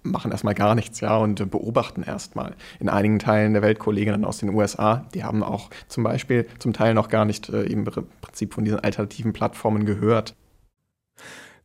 machen 0.03 0.31
erstmal 0.31 0.53
gar 0.53 0.75
nichts, 0.75 0.99
ja, 0.99 1.17
und 1.17 1.49
beobachten 1.49 2.03
erstmal. 2.03 2.55
In 2.79 2.89
einigen 2.89 3.19
Teilen 3.19 3.53
der 3.53 3.61
Welt 3.61 3.79
Kolleginnen 3.79 4.23
aus 4.23 4.37
den 4.37 4.49
USA, 4.49 5.05
die 5.13 5.23
haben 5.23 5.43
auch 5.43 5.69
zum 5.87 6.03
Beispiel 6.03 6.45
zum 6.59 6.73
Teil 6.73 6.93
noch 6.93 7.09
gar 7.09 7.25
nicht 7.25 7.49
äh, 7.49 7.63
im 7.63 7.85
Prinzip 7.85 8.53
von 8.53 8.63
diesen 8.65 8.79
alternativen 8.79 9.33
Plattformen 9.33 9.85
gehört. 9.85 10.35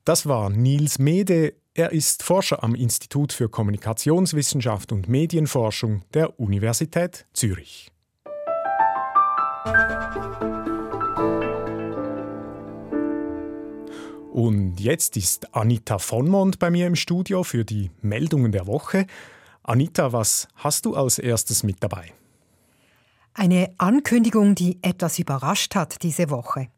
Das 0.04 0.26
war 0.26 0.50
Nils 0.50 0.99
Mede. 0.99 1.52
Er 1.80 1.92
ist 1.92 2.22
Forscher 2.22 2.62
am 2.62 2.75
Institut 2.75 3.32
für 3.32 3.49
Kommunikationswissenschaft 3.49 4.92
und 4.92 5.08
Medienforschung 5.08 6.02
der 6.12 6.38
Universität 6.38 7.25
Zürich. 7.32 7.90
Und 14.30 14.78
jetzt 14.78 15.16
ist 15.16 15.54
Anita 15.54 15.99
Vonmond 15.99 16.58
bei 16.58 16.70
mir 16.70 16.87
im 16.87 16.96
Studio 16.96 17.44
für 17.44 17.64
die 17.64 17.90
Meldungen 18.02 18.52
der 18.52 18.66
Woche. 18.66 19.06
Anita, 19.62 20.12
was 20.12 20.49
hast 20.56 20.84
du 20.84 20.94
als 20.94 21.18
erstes 21.18 21.62
mit 21.62 21.82
dabei? 21.82 22.12
Eine 23.40 23.73
Ankündigung, 23.78 24.54
die 24.54 24.78
etwas 24.82 25.18
überrascht 25.18 25.75
hat 25.75 26.02
diese 26.02 26.28
Woche. 26.28 26.68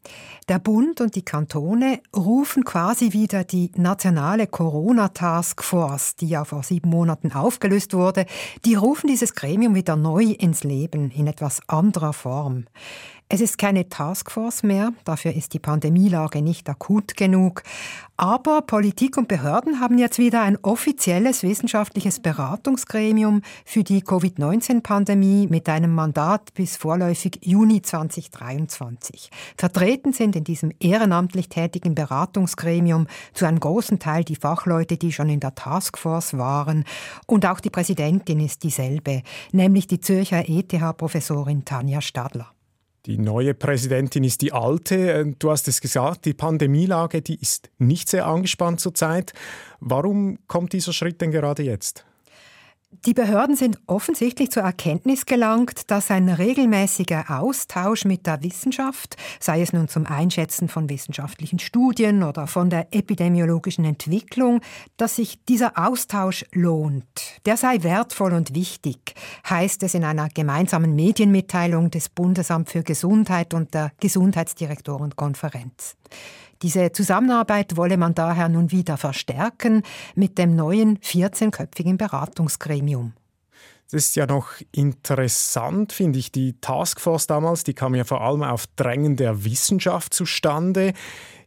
Der 0.49 0.61
Bund 0.61 1.01
und 1.01 1.17
die 1.17 1.25
Kantone 1.25 1.99
rufen 2.15 2.63
quasi 2.63 3.13
wieder 3.13 3.43
die 3.43 3.73
nationale 3.75 4.47
Corona-Task 4.47 5.61
Force, 5.61 6.15
die 6.15 6.29
ja 6.29 6.45
vor 6.45 6.63
sieben 6.63 6.89
Monaten 6.89 7.33
aufgelöst 7.33 7.95
wurde, 7.95 8.27
die 8.65 8.77
rufen 8.77 9.09
dieses 9.09 9.35
Gremium 9.35 9.75
wieder 9.75 9.97
neu 9.97 10.23
ins 10.23 10.63
Leben 10.63 11.11
in 11.11 11.27
etwas 11.27 11.69
anderer 11.69 12.13
Form. 12.13 12.67
Es 13.35 13.41
ist 13.41 13.57
keine 13.57 13.89
Taskforce 13.89 14.63
mehr, 14.63 14.93
dafür 15.07 15.33
ist 15.33 15.55
die 15.55 15.59
Pandemielage 15.59 16.43
nicht 16.43 16.69
akut 16.69 17.17
genug. 17.17 17.63
Aber 18.19 18.61
Politik 18.61 19.17
und 19.17 19.27
Behörden 19.27 19.81
haben 19.81 19.97
jetzt 19.97 20.19
wieder 20.19 20.43
ein 20.43 20.59
offizielles 20.61 21.43
wissenschaftliches 21.43 22.21
Beratungsgremium 22.21 23.41
für 23.65 23.85
die 23.85 24.03
Covid-19-Pandemie 24.03 25.47
mit 25.49 25.67
einem 25.71 25.95
Mandat 25.95 26.53
bis 26.53 26.77
vorläufig 26.77 27.39
Juni 27.41 27.81
2023. 27.81 29.31
Vertreten 29.57 30.13
sind 30.13 30.37
in 30.37 30.45
diesem 30.45 30.71
ehrenamtlich 30.79 31.49
tätigen 31.49 31.95
Beratungsgremium 31.95 33.07
zu 33.33 33.47
einem 33.47 33.61
großen 33.61 33.99
Teil 33.99 34.25
die 34.25 34.37
Fachleute, 34.37 34.99
die 34.99 35.11
schon 35.11 35.31
in 35.31 35.41
der 35.41 35.55
Taskforce 35.55 36.37
waren. 36.37 36.85
Und 37.27 37.47
auch 37.47 37.61
die 37.61 37.71
Präsidentin 37.71 38.41
ist 38.41 38.63
dieselbe, 38.63 39.23
nämlich 39.53 39.87
die 39.87 40.03
Zürcher 40.03 40.47
ETH-Professorin 40.47 41.65
Tanja 41.65 42.03
Stadler. 42.03 42.53
Die 43.07 43.19
neue 43.19 43.53
Präsidentin 43.53 44.23
ist 44.23 44.43
die 44.43 44.53
alte. 44.53 45.13
Äh, 45.13 45.35
du 45.39 45.51
hast 45.51 45.67
es 45.67 45.81
gesagt, 45.81 46.25
die 46.25 46.35
Pandemielage, 46.35 47.21
die 47.21 47.35
ist 47.35 47.71
nicht 47.79 48.09
sehr 48.09 48.27
angespannt 48.27 48.81
zurzeit. 48.81 49.33
Warum 49.81 50.39
kommt 50.47 50.73
dieser 50.73 50.93
Schritt 50.93 51.21
denn 51.21 51.33
gerade 51.33 51.65
jetzt? 51.65 52.05
Die 53.07 53.15
Behörden 53.15 53.57
sind 53.57 53.79
offensichtlich 53.87 54.51
zur 54.51 54.65
Erkenntnis 54.65 55.25
gelangt, 55.25 55.91
dass 55.91 56.11
ein 56.11 56.29
regelmäßiger 56.29 57.41
Austausch 57.41 58.05
mit 58.05 58.27
der 58.27 58.43
Wissenschaft, 58.43 59.17
sei 59.41 59.63
es 59.63 59.73
nun 59.73 59.89
zum 59.89 60.07
Einschätzen 60.07 60.69
von 60.69 60.91
wissenschaftlichen 60.91 61.59
Studien 61.59 62.23
oder 62.23 62.47
von 62.47 62.69
der 62.69 62.89
epidemiologischen 62.95 63.87
Entwicklung, 63.87 64.61
dass 64.99 65.17
sich 65.17 65.43
dieser 65.47 65.79
Austausch 65.79 66.45
lohnt. 66.53 67.41
Der 67.47 67.57
sei 67.57 67.83
wertvoll 67.83 68.35
und 68.35 68.55
wichtig, 68.55 69.15
heißt 69.49 69.83
es 69.83 69.95
in 69.95 70.05
einer 70.05 70.29
gemeinsamen 70.29 70.95
Medienmitteilung 70.95 71.91
des 71.91 72.11
Bundesamt 72.11 72.69
für 72.69 72.83
Gesundheit 72.83 73.55
und 73.55 73.73
der 73.73 73.93
Gesundheitsdirektorenkonferenz. 74.01 75.97
Diese 76.63 76.93
Zusammenarbeit 76.93 77.77
wolle 77.77 77.97
man 77.97 78.15
daher 78.15 78.49
nun 78.49 78.71
wieder 78.71 78.97
verstärken 78.97 79.83
mit 80.15 80.39
dem 80.39 80.55
neuen 80.55 80.99
14-köpfigen 80.99 81.97
Beratungsgremium. 81.97 83.15
Das 83.91 84.07
ist 84.07 84.17
ja 84.17 84.27
noch 84.27 84.49
interessant, 84.71 85.93
finde 85.93 86.19
ich. 86.19 86.33
Die 86.33 86.59
Taskforce 86.61 87.27
damals, 87.27 87.65
die 87.65 87.75
kam 87.75 87.95
ja 87.95 88.05
vor 88.05 88.23
allem 88.23 88.43
auf 88.43 88.67
Drängen 88.77 89.17
der 89.17 89.45
Wissenschaft 89.45 90.15
zustande. 90.15 90.95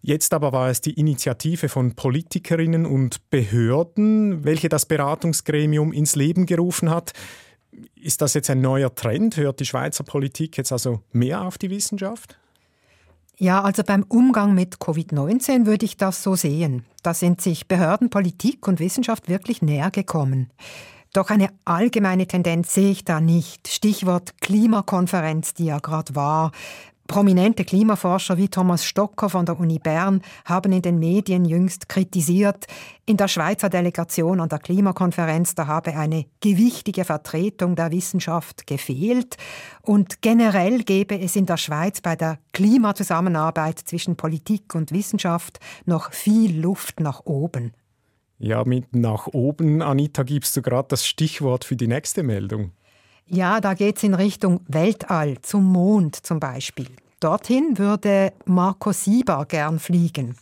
Jetzt 0.02 0.34
aber 0.34 0.52
war 0.52 0.70
es 0.70 0.82
die 0.82 0.94
Initiative 0.94 1.70
von 1.70 1.96
Politikerinnen 1.96 2.86
und 2.86 3.28
Behörden, 3.32 4.44
welche 4.44 4.70
das 4.70 4.86
Beratungsgremium 4.86 5.92
ins 5.92 6.16
Leben 6.16 6.46
gerufen 6.46 6.92
hat. 6.92 7.14
Ist 7.96 8.22
das 8.22 8.36
jetzt 8.36 8.52
ein 8.52 8.62
neuer 8.62 8.94
Trend? 8.94 9.38
Hört 9.38 9.60
die 9.60 9.66
Schweizer 9.66 10.04
Politik 10.04 10.58
jetzt 10.58 10.72
also 10.72 11.02
mehr 11.12 11.42
auf 11.42 11.58
die 11.58 11.72
Wissenschaft? 11.72 12.38
Ja, 13.38 13.62
also 13.64 13.84
beim 13.84 14.04
Umgang 14.08 14.54
mit 14.54 14.78
Covid-19 14.78 15.66
würde 15.66 15.86
ich 15.86 15.98
das 15.98 16.24
so 16.24 16.36
sehen. 16.36 16.86
Da 17.04 17.14
sind 17.14 17.42
sich 17.42 17.68
Behörden, 17.68 18.10
Politik 18.10 18.68
und 18.68 18.80
Wissenschaft 18.80 19.28
wirklich 19.28 19.62
näher 19.62 19.92
gekommen. 19.92 20.50
Doch 21.12 21.30
eine 21.30 21.50
allgemeine 21.64 22.28
Tendenz 22.28 22.74
sehe 22.74 22.92
ich 22.92 23.06
da 23.06 23.22
nicht. 23.22 23.68
Stichwort 23.68 24.42
Klimakonferenz, 24.42 25.54
die 25.54 25.66
ja 25.66 25.80
gerade 25.80 26.16
war. 26.16 26.52
Prominente 27.08 27.66
Klimaforscher 27.66 28.38
wie 28.38 28.50
Thomas 28.50 28.84
Stocker 28.84 29.30
von 29.30 29.46
der 29.46 29.60
Uni 29.60 29.78
Bern 29.78 30.22
haben 30.44 30.72
in 30.72 30.82
den 30.82 30.98
Medien 30.98 31.46
jüngst 31.46 31.88
kritisiert, 31.88 32.66
in 33.06 33.16
der 33.16 33.28
Schweizer 33.28 33.70
Delegation 33.70 34.40
an 34.40 34.50
der 34.50 34.58
Klimakonferenz, 34.58 35.54
da 35.54 35.68
habe 35.68 35.96
eine 35.96 36.26
gewichtige 36.40 37.06
Vertretung 37.06 37.76
der 37.76 37.92
Wissenschaft 37.92 38.66
gefehlt 38.66 39.38
und 39.84 40.24
generell 40.24 40.84
gebe 40.84 41.20
es 41.20 41.36
in 41.36 41.46
der 41.46 41.58
Schweiz 41.58 42.02
bei 42.02 42.16
der 42.16 42.40
Klimazusammenarbeit 42.54 43.78
zwischen 43.80 44.16
Politik 44.16 44.74
und 44.74 44.92
Wissenschaft 44.92 45.60
noch 45.86 46.12
viel 46.12 46.60
Luft 46.60 47.00
nach 47.00 47.22
oben. 47.26 47.74
Ja, 48.40 48.66
mit 48.66 48.96
nach 48.96 49.28
oben, 49.28 49.84
Anita, 49.84 50.24
gibst 50.24 50.58
du 50.58 50.64
gerade 50.64 50.88
das 50.90 51.06
Stichwort 51.06 51.64
für 51.66 51.76
die 51.76 51.88
nächste 51.88 52.24
Meldung. 52.24 52.72
Ja, 53.28 53.60
da 53.60 53.74
geht 53.74 53.98
es 53.98 54.04
in 54.04 54.14
Richtung 54.14 54.62
Weltall, 54.68 55.42
zum 55.42 55.72
Mond 55.72 56.16
zum 56.16 56.40
Beispiel. 56.40 56.90
Dorthin 57.20 57.80
würde 57.80 58.34
Marco 58.46 58.92
Sieber 58.92 59.46
gern 59.46 59.80
fliegen. 59.80 60.36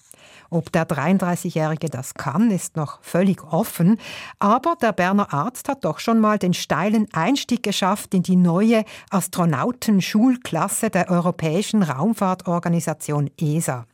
Ob 0.50 0.70
der 0.72 0.86
33-Jährige 0.86 1.90
das 1.90 2.14
kann, 2.14 2.52
ist 2.52 2.76
noch 2.76 3.02
völlig 3.02 3.42
offen. 3.52 3.98
Aber 4.38 4.76
der 4.80 4.92
Berner 4.92 5.34
Arzt 5.34 5.70
hat 5.70 5.86
doch 5.86 6.00
schon 6.00 6.20
mal 6.20 6.38
den 6.38 6.54
steilen 6.54 7.08
Einstieg 7.14 7.64
geschafft 7.64 8.14
in 8.14 8.22
die 8.22 8.36
neue 8.36 8.84
Astronautenschulklasse 9.10 10.90
der 10.90 11.10
Europäischen 11.10 11.84
Raumfahrtorganisation 11.84 13.32
ESA. 13.40 13.86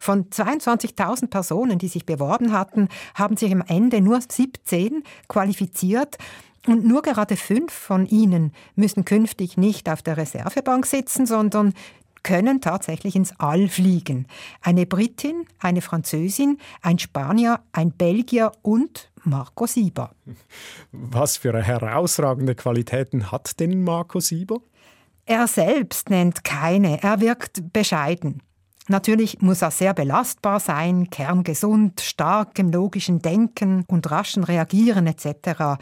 Von 0.00 0.28
22.000 0.28 1.28
Personen, 1.28 1.78
die 1.78 1.88
sich 1.88 2.04
beworben 2.04 2.52
hatten, 2.52 2.88
haben 3.14 3.36
sich 3.36 3.52
am 3.52 3.62
Ende 3.66 4.00
nur 4.00 4.20
17 4.20 5.04
qualifiziert. 5.28 6.18
Und 6.66 6.84
nur 6.84 7.02
gerade 7.02 7.36
fünf 7.36 7.72
von 7.72 8.06
ihnen 8.06 8.52
müssen 8.76 9.04
künftig 9.04 9.56
nicht 9.56 9.88
auf 9.88 10.02
der 10.02 10.16
Reservebank 10.16 10.86
sitzen, 10.86 11.26
sondern 11.26 11.74
können 12.22 12.60
tatsächlich 12.60 13.16
ins 13.16 13.38
All 13.38 13.68
fliegen. 13.68 14.26
Eine 14.60 14.86
Britin, 14.86 15.44
eine 15.58 15.82
Französin, 15.82 16.58
ein 16.80 16.98
Spanier, 16.98 17.60
ein 17.72 17.90
Belgier 17.90 18.52
und 18.62 19.10
Marco 19.24 19.66
Sieber. 19.66 20.14
Was 20.92 21.36
für 21.36 21.60
herausragende 21.60 22.54
Qualitäten 22.54 23.30
hat 23.32 23.58
denn 23.60 23.82
Marco 23.82 24.20
Sieber? 24.20 24.60
Er 25.24 25.46
selbst 25.46 26.10
nennt 26.10 26.42
keine, 26.44 27.02
er 27.02 27.20
wirkt 27.20 27.72
bescheiden. 27.72 28.42
Natürlich 28.88 29.40
muss 29.40 29.62
er 29.62 29.70
sehr 29.70 29.94
belastbar 29.94 30.58
sein, 30.58 31.08
kerngesund, 31.08 32.00
stark 32.00 32.58
im 32.58 32.72
logischen 32.72 33.20
Denken 33.20 33.84
und 33.86 34.10
raschen 34.10 34.42
Reagieren 34.42 35.06
etc. 35.06 35.80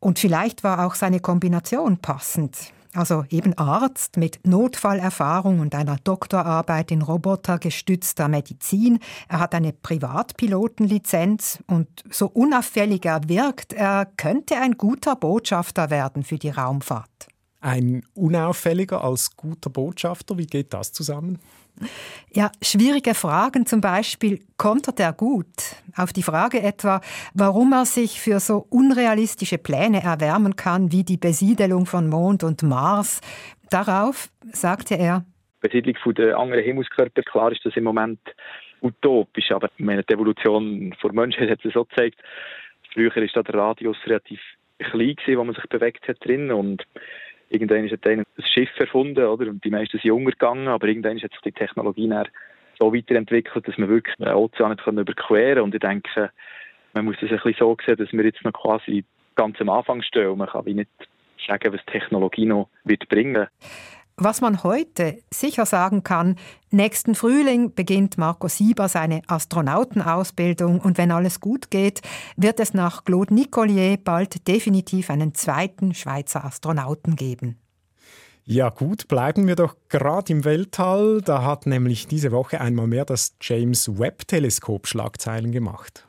Und 0.00 0.18
vielleicht 0.18 0.64
war 0.64 0.86
auch 0.86 0.94
seine 0.94 1.20
Kombination 1.20 1.98
passend. 1.98 2.72
Also 2.94 3.24
eben 3.28 3.56
Arzt 3.58 4.16
mit 4.16 4.40
Notfallerfahrung 4.46 5.60
und 5.60 5.74
einer 5.74 5.96
Doktorarbeit 6.02 6.90
in 6.90 7.02
robotergestützter 7.02 8.28
Medizin. 8.28 8.98
Er 9.28 9.40
hat 9.40 9.54
eine 9.54 9.72
Privatpilotenlizenz 9.72 11.62
und 11.66 11.88
so 12.10 12.26
unauffällig 12.26 13.04
er 13.04 13.28
wirkt, 13.28 13.72
er 13.74 14.06
könnte 14.16 14.56
ein 14.56 14.78
guter 14.78 15.16
Botschafter 15.16 15.90
werden 15.90 16.22
für 16.22 16.38
die 16.38 16.50
Raumfahrt. 16.50 17.28
Ein 17.60 18.02
unauffälliger 18.14 19.02
als 19.02 19.36
guter 19.36 19.70
Botschafter, 19.70 20.38
wie 20.38 20.46
geht 20.46 20.72
das 20.72 20.92
zusammen? 20.92 21.38
Ja, 22.32 22.50
schwierige 22.62 23.14
Fragen 23.14 23.66
zum 23.66 23.80
Beispiel 23.80 24.40
kontert 24.56 25.00
er 25.00 25.12
gut. 25.12 25.46
Auf 25.96 26.12
die 26.12 26.22
Frage 26.22 26.60
etwa, 26.60 27.00
warum 27.34 27.72
er 27.72 27.84
sich 27.84 28.20
für 28.20 28.40
so 28.40 28.66
unrealistische 28.70 29.58
Pläne 29.58 30.02
erwärmen 30.02 30.56
kann 30.56 30.92
wie 30.92 31.04
die 31.04 31.16
Besiedelung 31.16 31.86
von 31.86 32.08
Mond 32.08 32.44
und 32.44 32.62
Mars. 32.62 33.20
Darauf 33.70 34.28
sagte 34.52 34.94
er, 34.94 35.24
Besiedlung 35.60 35.96
der 36.14 36.38
anderen 36.38 36.62
Himmelskörper, 36.62 37.22
klar 37.22 37.50
ist 37.50 37.64
das 37.64 37.76
im 37.76 37.84
Moment 37.84 38.20
utopisch, 38.80 39.50
aber 39.50 39.70
meine, 39.78 40.04
die 40.04 40.14
Evolution 40.14 40.94
der 41.02 41.12
Menschheit 41.12 41.50
hat 41.50 41.64
es 41.64 41.72
so 41.72 41.84
gezeigt. 41.84 42.20
Früher 42.92 43.14
war 43.14 43.42
der 43.42 43.54
Radius 43.54 43.96
relativ 44.06 44.40
klein, 44.78 45.16
gewesen, 45.16 45.38
wo 45.38 45.44
man 45.44 45.54
sich 45.54 45.64
bewegt 45.64 46.06
hat 46.06 46.24
drin 46.24 46.52
und 46.52 46.84
irgendwann 47.50 47.90
hat 47.90 48.06
ein 48.06 48.24
Schiff 48.44 48.70
erfunden, 48.78 49.24
oder? 49.24 49.48
Und 49.48 49.64
die 49.64 49.70
meisten 49.70 49.98
sind 49.98 50.12
untergegangen, 50.12 50.68
aber 50.68 50.88
irgendwann 50.88 51.20
hat 51.20 51.32
sich 51.32 51.40
die 51.44 51.52
Technologie 51.52 52.10
so 52.78 52.94
weiterentwickelt, 52.94 53.66
dass 53.66 53.78
man 53.78 53.88
wirklich 53.88 54.14
den 54.16 54.28
Ozean 54.28 54.70
nicht 54.70 54.86
überqueren 54.86 55.54
kann. 55.54 55.64
Und 55.64 55.74
ich 55.74 55.80
denke, 55.80 56.30
man 56.94 57.04
muss 57.04 57.16
das 57.20 57.30
ein 57.30 57.36
bisschen 57.36 57.54
so 57.58 57.76
sehen, 57.84 57.96
dass 57.96 58.12
wir 58.12 58.24
jetzt 58.24 58.44
noch 58.44 58.52
quasi 58.52 59.04
ganz 59.34 59.60
am 59.60 59.68
Anfang 59.68 60.02
stehen. 60.02 60.28
Und 60.28 60.38
man 60.38 60.48
kann 60.48 60.66
wie 60.66 60.74
nicht 60.74 60.90
sagen, 61.46 61.72
was 61.72 61.84
Technologie 61.86 62.46
noch 62.46 62.68
wird 62.84 63.08
bringen 63.08 63.34
wird. 63.34 63.48
Was 64.20 64.40
man 64.40 64.64
heute 64.64 65.22
sicher 65.32 65.64
sagen 65.64 66.02
kann, 66.02 66.34
nächsten 66.72 67.14
Frühling 67.14 67.72
beginnt 67.76 68.18
Marco 68.18 68.48
Sieber 68.48 68.88
seine 68.88 69.22
Astronautenausbildung 69.28 70.80
und 70.80 70.98
wenn 70.98 71.12
alles 71.12 71.38
gut 71.38 71.70
geht, 71.70 72.00
wird 72.36 72.58
es 72.58 72.74
nach 72.74 73.04
Claude 73.04 73.32
Nicolier 73.32 73.96
bald 73.96 74.48
definitiv 74.48 75.10
einen 75.10 75.34
zweiten 75.34 75.94
Schweizer 75.94 76.44
Astronauten 76.44 77.14
geben. 77.14 77.58
Ja 78.44 78.70
gut, 78.70 79.06
bleiben 79.06 79.46
wir 79.46 79.54
doch 79.54 79.76
gerade 79.88 80.32
im 80.32 80.44
Weltall. 80.44 81.22
Da 81.22 81.44
hat 81.44 81.66
nämlich 81.66 82.08
diese 82.08 82.32
Woche 82.32 82.60
einmal 82.60 82.88
mehr 82.88 83.04
das 83.04 83.36
James 83.40 84.00
Webb 84.00 84.26
Teleskop 84.26 84.88
Schlagzeilen 84.88 85.52
gemacht. 85.52 86.07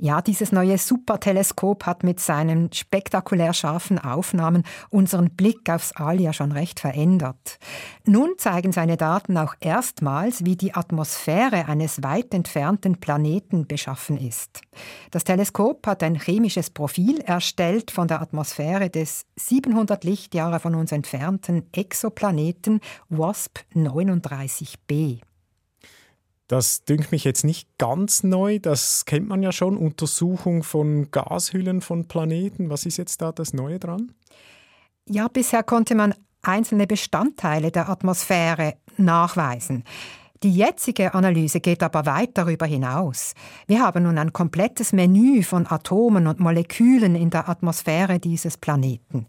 Ja, 0.00 0.22
dieses 0.22 0.52
neue 0.52 0.78
Superteleskop 0.78 1.84
hat 1.84 2.04
mit 2.04 2.20
seinen 2.20 2.72
spektakulär 2.72 3.52
scharfen 3.52 3.98
Aufnahmen 3.98 4.62
unseren 4.90 5.30
Blick 5.30 5.68
aufs 5.68 5.90
All 5.90 6.20
ja 6.20 6.32
schon 6.32 6.52
recht 6.52 6.78
verändert. 6.78 7.58
Nun 8.04 8.34
zeigen 8.38 8.70
seine 8.70 8.96
Daten 8.96 9.36
auch 9.36 9.56
erstmals, 9.58 10.44
wie 10.44 10.54
die 10.54 10.72
Atmosphäre 10.72 11.66
eines 11.66 12.00
weit 12.04 12.32
entfernten 12.32 13.00
Planeten 13.00 13.66
beschaffen 13.66 14.18
ist. 14.18 14.60
Das 15.10 15.24
Teleskop 15.24 15.84
hat 15.88 16.04
ein 16.04 16.14
chemisches 16.14 16.70
Profil 16.70 17.18
erstellt 17.18 17.90
von 17.90 18.06
der 18.06 18.22
Atmosphäre 18.22 18.90
des 18.90 19.26
700 19.34 20.04
Lichtjahre 20.04 20.60
von 20.60 20.76
uns 20.76 20.92
entfernten 20.92 21.64
Exoplaneten 21.72 22.80
WASP 23.08 23.64
39b. 23.74 25.22
Das 26.48 26.84
dünkt 26.84 27.12
mich 27.12 27.24
jetzt 27.24 27.44
nicht 27.44 27.68
ganz 27.76 28.22
neu. 28.22 28.58
Das 28.58 29.04
kennt 29.04 29.28
man 29.28 29.42
ja 29.42 29.52
schon. 29.52 29.76
Untersuchung 29.76 30.62
von 30.62 31.10
Gashüllen 31.10 31.82
von 31.82 32.08
Planeten. 32.08 32.70
Was 32.70 32.86
ist 32.86 32.96
jetzt 32.96 33.20
da 33.20 33.32
das 33.32 33.52
Neue 33.52 33.78
dran? 33.78 34.12
Ja, 35.06 35.28
bisher 35.28 35.62
konnte 35.62 35.94
man 35.94 36.14
einzelne 36.42 36.86
Bestandteile 36.86 37.70
der 37.70 37.90
Atmosphäre 37.90 38.74
nachweisen. 38.96 39.84
Die 40.42 40.54
jetzige 40.54 41.14
Analyse 41.14 41.60
geht 41.60 41.82
aber 41.82 42.06
weit 42.06 42.38
darüber 42.38 42.64
hinaus. 42.64 43.34
Wir 43.66 43.82
haben 43.82 44.04
nun 44.04 44.18
ein 44.18 44.32
komplettes 44.32 44.92
Menü 44.92 45.42
von 45.42 45.66
Atomen 45.66 46.28
und 46.28 46.38
Molekülen 46.38 47.16
in 47.16 47.30
der 47.30 47.48
Atmosphäre 47.48 48.20
dieses 48.20 48.56
Planeten. 48.56 49.26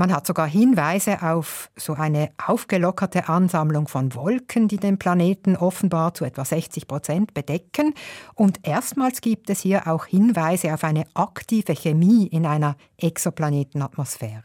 Man 0.00 0.14
hat 0.14 0.26
sogar 0.26 0.48
Hinweise 0.48 1.22
auf 1.22 1.70
so 1.76 1.92
eine 1.92 2.30
aufgelockerte 2.42 3.28
Ansammlung 3.28 3.86
von 3.86 4.14
Wolken, 4.14 4.66
die 4.66 4.78
den 4.78 4.98
Planeten 4.98 5.56
offenbar 5.56 6.14
zu 6.14 6.24
etwa 6.24 6.42
60 6.42 6.88
Prozent 6.88 7.34
bedecken. 7.34 7.92
Und 8.34 8.66
erstmals 8.66 9.20
gibt 9.20 9.50
es 9.50 9.60
hier 9.60 9.86
auch 9.88 10.06
Hinweise 10.06 10.72
auf 10.72 10.84
eine 10.84 11.04
aktive 11.12 11.74
Chemie 11.74 12.26
in 12.28 12.46
einer 12.46 12.76
Exoplanetenatmosphäre. 12.96 14.42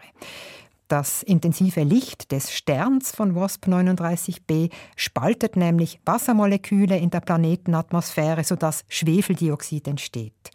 Das 0.89 1.24
intensive 1.24 1.84
Licht 1.84 2.34
des 2.34 2.52
Sterns 2.52 3.15
von 3.15 3.34
WASP 3.34 3.68
39b 3.68 4.72
spaltet 4.98 5.56
nämlich 5.56 6.02
Wassermoleküle 6.06 6.98
in 6.98 7.12
der 7.12 7.22
Planetenatmosphäre, 7.22 8.44
sodass 8.44 8.84
Schwefeldioxid 8.89 9.88
entsteht. 9.88 10.52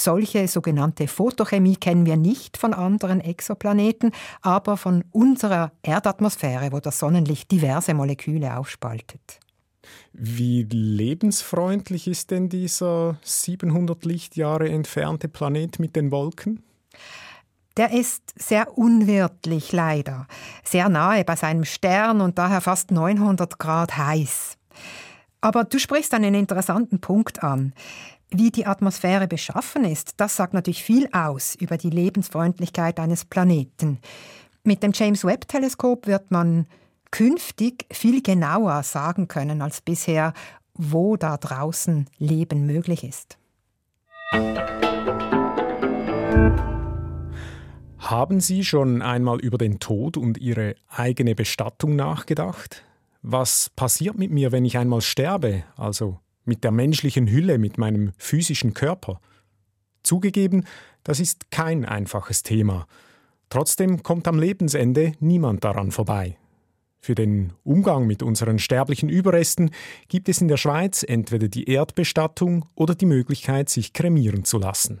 Solche 0.00 0.46
sogenannte 0.46 1.08
Photochemie 1.08 1.76
kennen 1.76 2.06
wir 2.06 2.16
nicht 2.16 2.56
von 2.56 2.72
anderen 2.72 3.20
Exoplaneten, 3.20 4.12
aber 4.42 4.76
von 4.76 5.04
unserer 5.10 5.72
Erdatmosphäre, 5.82 6.70
wo 6.70 6.78
das 6.78 7.00
Sonnenlicht 7.00 7.50
diverse 7.50 7.94
Moleküle 7.94 8.56
aufspaltet. 8.56 9.40
Wie 10.12 10.62
lebensfreundlich 10.62 12.06
ist 12.06 12.30
denn 12.30 12.48
dieser 12.48 13.18
700 13.22 14.04
Lichtjahre 14.04 14.68
entfernte 14.68 15.28
Planet 15.28 15.78
mit 15.80 15.96
den 15.96 16.10
Wolken? 16.10 16.62
Der 17.76 17.92
ist 17.92 18.22
sehr 18.36 18.76
unwirtlich 18.76 19.72
leider, 19.72 20.26
sehr 20.64 20.88
nahe 20.88 21.24
bei 21.24 21.36
seinem 21.36 21.64
Stern 21.64 22.20
und 22.20 22.38
daher 22.38 22.60
fast 22.60 22.90
900 22.90 23.58
Grad 23.58 23.96
heiß. 23.96 24.56
Aber 25.40 25.64
du 25.64 25.78
sprichst 25.78 26.12
einen 26.14 26.34
interessanten 26.34 27.00
Punkt 27.00 27.44
an. 27.44 27.72
Wie 28.30 28.50
die 28.50 28.66
Atmosphäre 28.66 29.26
beschaffen 29.26 29.84
ist, 29.84 30.14
das 30.18 30.36
sagt 30.36 30.52
natürlich 30.52 30.84
viel 30.84 31.08
aus 31.12 31.54
über 31.54 31.78
die 31.78 31.88
Lebensfreundlichkeit 31.88 33.00
eines 33.00 33.24
Planeten. 33.24 34.00
Mit 34.64 34.82
dem 34.82 34.92
James 34.92 35.24
Webb 35.24 35.48
Teleskop 35.48 36.06
wird 36.06 36.30
man 36.30 36.66
künftig 37.10 37.86
viel 37.90 38.20
genauer 38.20 38.82
sagen 38.82 39.28
können 39.28 39.62
als 39.62 39.80
bisher, 39.80 40.34
wo 40.74 41.16
da 41.16 41.38
draußen 41.38 42.06
Leben 42.18 42.66
möglich 42.66 43.02
ist. 43.02 43.38
Haben 47.98 48.40
Sie 48.40 48.62
schon 48.62 49.00
einmal 49.00 49.40
über 49.40 49.56
den 49.56 49.80
Tod 49.80 50.18
und 50.18 50.36
Ihre 50.36 50.76
eigene 50.88 51.34
Bestattung 51.34 51.96
nachgedacht? 51.96 52.84
Was 53.22 53.70
passiert 53.74 54.18
mit 54.18 54.30
mir, 54.30 54.52
wenn 54.52 54.66
ich 54.66 54.76
einmal 54.76 55.00
sterbe, 55.00 55.64
also 55.76 56.18
mit 56.48 56.64
der 56.64 56.72
menschlichen 56.72 57.28
Hülle, 57.28 57.58
mit 57.58 57.78
meinem 57.78 58.12
physischen 58.18 58.74
Körper. 58.74 59.20
Zugegeben, 60.02 60.64
das 61.04 61.20
ist 61.20 61.50
kein 61.50 61.84
einfaches 61.84 62.42
Thema. 62.42 62.86
Trotzdem 63.50 64.02
kommt 64.02 64.26
am 64.26 64.38
Lebensende 64.38 65.12
niemand 65.20 65.64
daran 65.64 65.90
vorbei. 65.90 66.36
Für 67.00 67.14
den 67.14 67.52
Umgang 67.62 68.06
mit 68.06 68.22
unseren 68.22 68.58
sterblichen 68.58 69.08
Überresten 69.08 69.70
gibt 70.08 70.28
es 70.28 70.40
in 70.40 70.48
der 70.48 70.56
Schweiz 70.56 71.04
entweder 71.06 71.48
die 71.48 71.70
Erdbestattung 71.70 72.66
oder 72.74 72.94
die 72.94 73.06
Möglichkeit, 73.06 73.68
sich 73.68 73.92
kremieren 73.92 74.44
zu 74.44 74.58
lassen. 74.58 75.00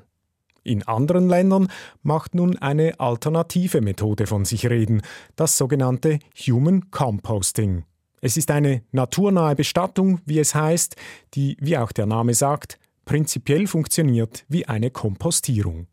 In 0.62 0.82
anderen 0.82 1.28
Ländern 1.28 1.68
macht 2.02 2.34
nun 2.34 2.56
eine 2.58 3.00
alternative 3.00 3.80
Methode 3.80 4.26
von 4.26 4.44
sich 4.44 4.68
reden, 4.68 5.02
das 5.34 5.56
sogenannte 5.56 6.18
Human 6.46 6.90
Composting. 6.90 7.84
Es 8.20 8.36
ist 8.36 8.50
eine 8.50 8.82
naturnahe 8.92 9.54
Bestattung, 9.54 10.20
wie 10.26 10.38
es 10.38 10.54
heißt, 10.54 10.96
die, 11.34 11.56
wie 11.60 11.76
auch 11.76 11.92
der 11.92 12.06
Name 12.06 12.34
sagt, 12.34 12.78
prinzipiell 13.04 13.66
funktioniert 13.66 14.44
wie 14.48 14.66
eine 14.66 14.90
Kompostierung. 14.90 15.86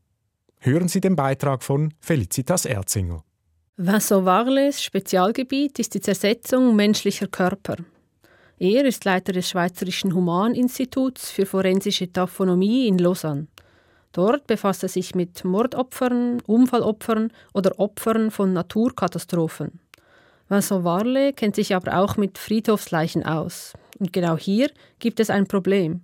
Hören 0.60 0.88
Sie 0.88 1.02
den 1.02 1.16
Beitrag 1.16 1.64
von 1.64 1.94
Felicitas 2.00 2.66
Erzinger. 2.66 3.24
Vincent 3.78 4.26
Varles 4.26 4.82
Spezialgebiet 4.82 5.80
ist 5.80 5.94
die 5.94 6.02
Zersetzung 6.02 6.76
menschlicher 6.76 7.28
Körper. 7.28 7.76
Er 8.58 8.86
ist 8.86 9.04
Leiter 9.04 9.34
des 9.34 9.50
Schweizerischen 9.50 10.16
Humaninstituts 10.16 11.30
für 11.30 11.46
forensische 11.46 12.12
Taphonomie 12.12 12.88
in 12.88 12.98
Lausanne. 12.98 13.48
Dort 14.14 14.48
befasst 14.48 14.82
er 14.82 14.90
sich 14.90 15.14
mit 15.14 15.44
Mordopfern, 15.44 16.42
Unfallopfern 16.48 17.34
oder 17.54 17.78
Opfern 17.80 18.32
von 18.32 18.54
Naturkatastrophen. 18.54 19.82
Vincent 20.48 20.84
Varle 20.84 21.34
kennt 21.34 21.56
sich 21.56 21.74
aber 21.74 21.98
auch 21.98 22.18
mit 22.18 22.38
Friedhofsleichen 22.38 23.26
aus. 23.26 23.74
Und 24.00 24.14
genau 24.14 24.38
hier 24.38 24.70
gibt 25.00 25.20
es 25.20 25.30
ein 25.30 25.48
Problem. 25.48 26.04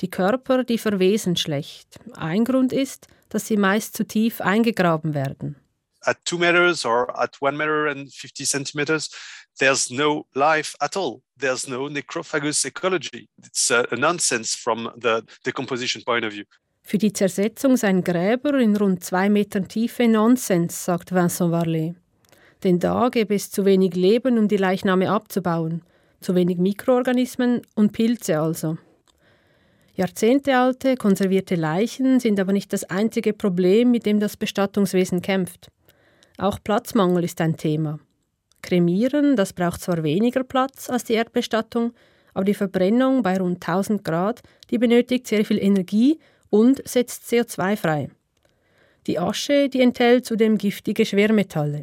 Die 0.00 0.10
Körper, 0.10 0.64
die 0.64 0.78
verwesen 0.78 1.36
schlecht. 1.36 1.98
Ein 2.14 2.44
Grund 2.44 2.72
ist, 2.72 3.08
dass 3.28 3.46
sie 3.46 3.56
meist 3.56 3.96
zu 3.96 4.04
tief 4.06 4.40
eingegraben 4.40 5.14
werden. 5.14 5.56
At 6.04 6.18
2 6.24 6.38
meters 6.38 6.84
or 6.84 7.08
at 7.16 7.38
1 7.40 7.56
meter 7.56 7.86
and 7.88 8.12
50 8.12 8.44
centimeters, 8.44 9.10
there's 9.58 9.90
no 9.90 10.26
life 10.34 10.74
at 10.80 10.96
all. 10.96 11.22
There's 11.38 11.68
no 11.68 11.88
necrophagous 11.88 12.64
ecology. 12.64 13.28
It's 13.44 13.70
a 13.70 13.96
nonsense 13.96 14.56
from 14.56 14.90
the 15.00 15.22
decomposition 15.44 16.02
point 16.04 16.24
of 16.24 16.32
view. 16.32 16.44
Für 16.84 16.98
die 16.98 17.12
Zersetzung 17.12 17.76
seien 17.76 18.02
Gräber 18.02 18.58
in 18.58 18.76
rund 18.76 19.04
zwei 19.04 19.28
Metern 19.28 19.68
Tiefe 19.68 20.08
Nonsens, 20.08 20.84
sagt 20.84 21.12
Vincent 21.12 21.52
Varlet. 21.52 21.94
Denn 22.64 22.78
da 22.78 23.08
gäbe 23.08 23.34
es 23.34 23.50
zu 23.50 23.64
wenig 23.64 23.94
Leben, 23.94 24.38
um 24.38 24.48
die 24.48 24.56
Leichname 24.56 25.10
abzubauen, 25.10 25.82
zu 26.20 26.34
wenig 26.34 26.58
Mikroorganismen 26.58 27.62
und 27.74 27.92
Pilze 27.92 28.38
also. 28.38 28.78
Jahrzehntealte, 29.94 30.96
konservierte 30.96 31.54
Leichen 31.54 32.18
sind 32.18 32.40
aber 32.40 32.52
nicht 32.52 32.72
das 32.72 32.84
einzige 32.84 33.32
Problem, 33.34 33.90
mit 33.90 34.06
dem 34.06 34.20
das 34.20 34.36
Bestattungswesen 34.36 35.20
kämpft. 35.20 35.70
Auch 36.38 36.58
Platzmangel 36.62 37.24
ist 37.24 37.40
ein 37.40 37.56
Thema. 37.56 37.98
Kremieren, 38.62 39.36
das 39.36 39.52
braucht 39.52 39.82
zwar 39.82 40.02
weniger 40.02 40.44
Platz 40.44 40.88
als 40.88 41.04
die 41.04 41.14
Erdbestattung, 41.14 41.92
aber 42.32 42.44
die 42.44 42.54
Verbrennung 42.54 43.22
bei 43.22 43.36
rund 43.36 43.56
1000 43.56 44.02
Grad, 44.02 44.40
die 44.70 44.78
benötigt 44.78 45.26
sehr 45.26 45.44
viel 45.44 45.58
Energie 45.58 46.18
und 46.48 46.80
setzt 46.88 47.24
CO2 47.24 47.76
frei. 47.76 48.08
Die 49.06 49.18
Asche, 49.18 49.68
die 49.68 49.80
enthält 49.80 50.24
zudem 50.24 50.56
giftige 50.56 51.04
Schwermetalle. 51.04 51.80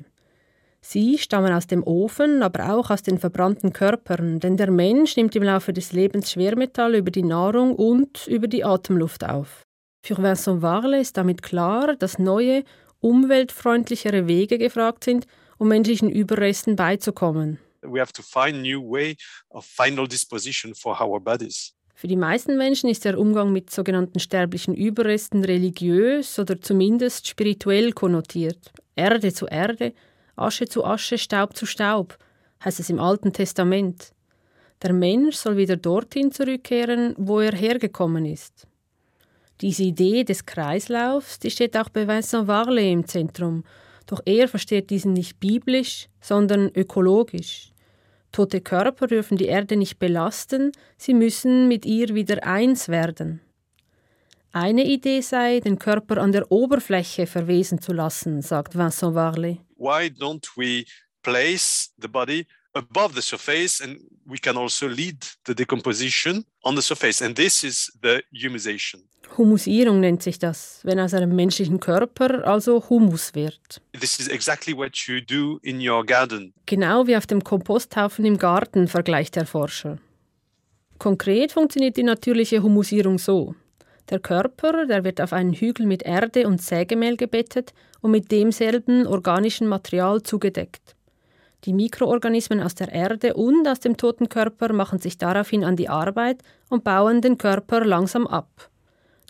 Sie 0.82 1.18
stammen 1.18 1.54
aus 1.54 1.68
dem 1.68 1.84
Ofen, 1.84 2.42
aber 2.42 2.74
auch 2.74 2.90
aus 2.90 3.04
den 3.04 3.20
verbrannten 3.20 3.74
Körpern, 3.74 4.40
denn 4.40 4.58
der 4.58 4.72
Mensch 4.72 5.18
nimmt 5.18 5.36
im 5.36 5.44
Laufe 5.44 5.74
des 5.74 5.92
Lebens 5.92 6.32
Schwermetalle 6.32 7.00
über 7.00 7.12
die 7.12 7.24
Nahrung 7.24 7.76
und 7.76 8.28
über 8.28 8.48
die 8.48 8.64
Atemluft 8.64 9.24
auf. 9.26 9.64
Für 10.06 10.18
Vincent 10.18 10.62
Varle 10.62 11.00
ist 11.02 11.18
damit 11.18 11.42
klar, 11.42 11.96
dass 11.96 12.18
neue, 12.20 12.64
umweltfreundlichere 13.02 14.28
Wege 14.28 14.58
gefragt 14.58 15.04
sind, 15.04 15.26
um 15.58 15.68
menschlichen 15.68 16.10
Überresten 16.10 16.76
beizukommen. 16.76 17.60
We 17.82 18.00
have 18.00 18.14
to 18.14 18.24
find 18.24 18.62
new 18.62 18.82
way 18.82 19.16
of 19.50 19.66
final 19.66 20.08
disposition 20.08 20.74
for 20.74 21.00
our 21.02 21.20
bodies. 21.20 21.74
Für 21.96 22.08
die 22.08 22.16
meisten 22.16 22.58
Menschen 22.58 22.90
ist 22.90 23.04
der 23.04 23.20
Umgang 23.20 23.52
mit 23.52 23.70
sogenannten 23.70 24.22
sterblichen 24.22 24.74
Überresten 24.74 25.44
religiös 25.44 26.40
oder 26.40 26.62
zumindest 26.62 27.28
spirituell 27.28 27.92
konnotiert. 27.92 28.72
Erde 28.96 29.34
zu 29.34 29.48
Erde, 29.48 29.94
Asche 30.42 30.68
zu 30.68 30.84
Asche, 30.86 31.18
Staub 31.18 31.56
zu 31.56 31.66
Staub, 31.66 32.18
heißt 32.64 32.80
es 32.80 32.90
im 32.90 33.00
Alten 33.00 33.34
Testament. 33.34 34.14
Der 34.82 34.94
Mensch 34.94 35.36
soll 35.36 35.58
wieder 35.58 35.76
dorthin 35.76 36.32
zurückkehren, 36.32 37.14
wo 37.18 37.40
er 37.40 37.54
hergekommen 37.54 38.26
ist. 38.26 38.68
Diese 39.62 39.84
Idee 39.84 40.24
des 40.24 40.46
Kreislaufs, 40.46 41.40
die 41.40 41.52
steht 41.52 41.76
auch 41.76 41.90
bei 41.90 42.08
Vincent 42.08 42.48
Varley 42.48 42.92
im 42.92 43.06
Zentrum, 43.06 43.64
doch 44.06 44.22
er 44.26 44.48
versteht 44.48 44.90
diesen 44.90 45.14
nicht 45.14 45.40
biblisch, 45.40 46.08
sondern 46.22 46.72
ökologisch. 46.74 47.72
Tote 48.32 48.62
Körper 48.62 49.08
dürfen 49.08 49.38
die 49.38 49.48
Erde 49.48 49.76
nicht 49.76 50.00
belasten, 50.00 50.72
sie 50.98 51.14
müssen 51.14 51.68
mit 51.68 51.86
ihr 51.86 52.16
wieder 52.16 52.44
eins 52.46 52.88
werden. 52.88 53.42
Eine 54.52 54.84
Idee 54.84 55.22
sei, 55.22 55.60
den 55.60 55.78
Körper 55.78 56.18
an 56.18 56.32
der 56.32 56.52
Oberfläche 56.52 57.28
verwesen 57.28 57.82
zu 57.82 57.94
lassen, 57.94 58.42
sagt 58.42 58.76
Vincent 58.76 59.14
Varley. 59.14 59.60
Why 59.78 60.08
don't 60.08 60.48
we 60.56 60.86
place 61.22 61.92
the 62.02 62.08
body 62.08 62.48
above 62.74 63.14
the 63.14 63.22
surface 63.22 63.80
and 63.82 64.00
we 64.26 64.38
can 64.38 64.58
also 64.58 64.88
lead 64.88 65.18
the 65.46 65.54
decomposition 65.54 66.46
on 66.64 66.76
the 66.76 66.82
surface 66.82 67.22
and 67.22 67.36
this 67.36 67.64
is 67.64 67.92
the 68.02 68.22
humusation. 68.32 69.04
Humusierung 69.38 70.00
nennt 70.00 70.24
sich 70.24 70.40
das, 70.40 70.80
wenn 70.84 71.00
aus 71.00 71.14
einem 71.14 71.36
menschlichen 71.36 71.80
Körper 71.80 72.48
also 72.48 72.84
Humus 72.90 73.36
wird. 73.36 73.80
This 73.94 74.20
is 74.20 74.28
exactly 74.28 74.76
what 74.76 74.96
you 75.08 75.22
do 75.22 75.60
in 75.62 75.88
your 75.88 76.04
garden. 76.04 76.54
Genau 76.66 77.06
wie 77.06 77.16
auf 77.16 77.28
dem 77.28 77.44
Komposthaufen 77.44 78.26
im 78.26 78.40
Garten, 78.40 78.88
vergleicht 78.88 79.36
der 79.36 79.46
Forscher. 79.46 80.00
Konkret 80.98 81.52
funktioniert 81.52 81.96
die 81.98 82.04
natürliche 82.04 82.64
Humusierung 82.64 83.20
so. 83.20 83.56
Der 84.10 84.20
Körper, 84.20 84.88
der 84.88 85.04
wird 85.04 85.22
auf 85.22 85.34
einen 85.34 85.54
Hügel 85.54 85.86
mit 85.86 86.04
Erde 86.04 86.48
und 86.48 86.62
Sägemehl 86.62 87.16
gebettet 87.16 87.74
und 88.02 88.12
mit 88.12 88.32
demselben 88.32 89.06
organischen 89.06 89.68
Material 89.68 90.24
zugedeckt. 90.24 90.96
Die 91.66 91.74
Mikroorganismen 91.74 92.62
aus 92.62 92.74
der 92.74 92.92
Erde 92.92 93.34
und 93.34 93.68
aus 93.68 93.80
dem 93.82 93.98
toten 93.98 94.30
Körper 94.30 94.74
machen 94.74 95.00
sich 95.00 95.18
daraufhin 95.18 95.64
an 95.64 95.76
die 95.76 95.90
Arbeit 95.90 96.42
und 96.70 96.84
bauen 96.84 97.22
den 97.22 97.38
Körper 97.38 97.86
langsam 97.86 98.26
ab. 98.26 98.70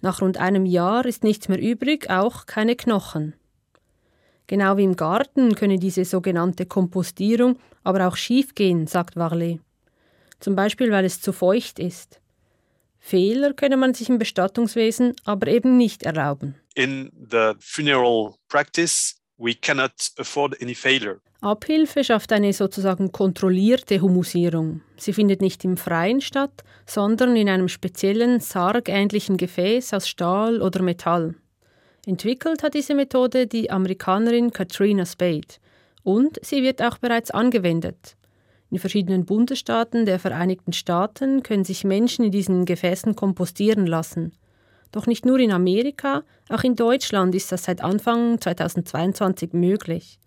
Nach 0.02 0.22
rund 0.22 0.38
einem 0.38 0.66
Jahr 0.66 1.06
ist 1.06 1.24
nichts 1.24 1.50
mehr 1.50 1.60
übrig, 1.60 2.10
auch 2.10 2.46
keine 2.46 2.76
Knochen. 2.76 3.34
Genau 4.48 4.78
wie 4.78 4.84
im 4.84 4.96
Garten 4.96 5.56
könne 5.56 5.78
diese 5.78 6.06
sogenannte 6.06 6.66
Kompostierung 6.66 7.58
aber 7.84 8.08
auch 8.08 8.16
schiefgehen, 8.16 8.88
sagt 8.88 9.16
Varlet. 9.16 9.60
Zum 10.40 10.56
Beispiel, 10.56 10.92
weil 10.92 11.06
es 11.06 11.22
zu 11.22 11.34
feucht 11.34 11.80
ist. 11.80 12.22
Fehler 13.00 13.54
könne 13.54 13.78
man 13.78 13.94
sich 13.94 14.10
im 14.10 14.20
Bestattungswesen 14.20 15.16
aber 15.24 15.48
eben 15.48 15.78
nicht 15.78 16.04
erlauben. 16.04 16.56
In 16.76 17.12
the 17.32 17.54
funeral 17.60 18.36
practice, 18.48 19.16
we 19.38 19.56
cannot 19.56 19.94
afford 20.18 20.62
any 20.62 20.76
failure. 20.76 21.20
Abhilfe 21.42 22.04
schafft 22.04 22.34
eine 22.34 22.52
sozusagen 22.52 23.14
kontrollierte 23.14 24.02
Humusierung. 24.02 24.82
Sie 24.98 25.14
findet 25.14 25.42
nicht 25.42 25.64
im 25.64 25.78
Freien 25.78 26.20
statt, 26.20 26.64
sondern 26.86 27.38
in 27.38 27.48
einem 27.48 27.70
speziellen 27.70 28.42
sargähnlichen 28.42 29.38
Gefäß 29.38 29.94
aus 29.94 30.10
Stahl 30.10 30.62
oder 30.62 30.82
Metall. 30.82 31.36
Entwickelt 32.06 32.62
hat 32.62 32.74
diese 32.74 32.94
Methode 32.94 33.48
die 33.48 33.72
Amerikanerin 33.72 34.52
Katrina 34.52 35.06
Spade 35.06 35.48
und 36.04 36.40
sie 36.42 36.62
wird 36.62 36.82
auch 36.82 36.98
bereits 36.98 37.32
angewendet. 37.32 38.18
In 38.72 38.78
verschiedenen 38.78 39.26
Bundesstaaten 39.26 40.06
der 40.06 40.20
Vereinigten 40.20 40.74
Staaten 40.74 41.42
können 41.42 41.66
sich 41.66 41.84
Menschen 41.84 42.26
in 42.26 42.32
diesen 42.32 42.66
Gefäßen 42.66 43.16
kompostieren 43.16 43.88
lassen. 43.88 44.34
Doch 44.92 45.08
nicht 45.08 45.26
nur 45.26 45.40
in 45.40 45.52
Amerika, 45.52 46.24
auch 46.50 46.64
in 46.64 46.76
Deutschland 46.76 47.34
ist 47.36 47.52
das 47.52 47.64
seit 47.64 47.82
Anfang 47.82 48.40
2022 48.40 49.54
möglich. 49.54 50.20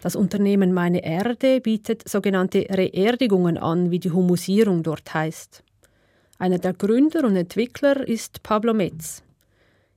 Das 0.00 0.16
Unternehmen 0.16 0.72
Meine 0.72 1.04
Erde 1.04 1.60
bietet 1.60 2.08
sogenannte 2.08 2.66
Reerdigungen 2.68 3.56
an, 3.58 3.90
wie 3.90 4.00
die 4.00 4.10
Humusierung 4.10 4.82
dort 4.82 5.14
heißt. 5.14 5.62
Einer 6.38 6.58
der 6.58 6.72
Gründer 6.72 7.24
und 7.24 7.36
Entwickler 7.36 8.06
ist 8.06 8.42
Pablo 8.42 8.74
Metz. 8.74 9.22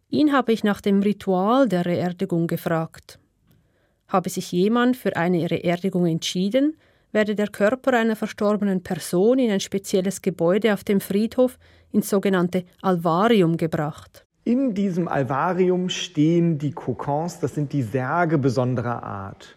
Ihn 0.09 0.31
habe 0.31 0.53
ich 0.53 0.63
nach 0.63 0.81
dem 0.81 1.01
Ritual 1.01 1.67
der 1.67 1.85
Reerdigung 1.85 2.45
gefragt. 2.45 3.17
Habe 4.07 4.29
sich 4.29 4.51
jemand 4.51 4.95
für 4.95 5.15
eine 5.15 5.49
Reerdigung 5.49 6.05
entschieden, 6.05 6.77
werde 7.15 7.33
der 7.33 7.47
Körper 7.47 7.93
einer 7.93 8.15
verstorbenen 8.15 8.83
Person 8.83 9.39
in 9.39 9.49
ein 9.49 9.61
spezielles 9.61 10.21
Gebäude 10.21 10.73
auf 10.73 10.83
dem 10.83 10.99
Friedhof 10.99 11.57
ins 11.91 12.09
sogenannte 12.09 12.65
Alvarium 12.81 13.57
gebracht. 13.57 14.25
In 14.43 14.75
diesem 14.75 15.07
Alvarium 15.07 15.89
stehen 15.89 16.59
die 16.59 16.73
Kokons, 16.73 17.39
das 17.39 17.55
sind 17.55 17.73
die 17.73 17.81
Särge 17.81 18.37
besonderer 18.37 19.01
Art. 19.01 19.55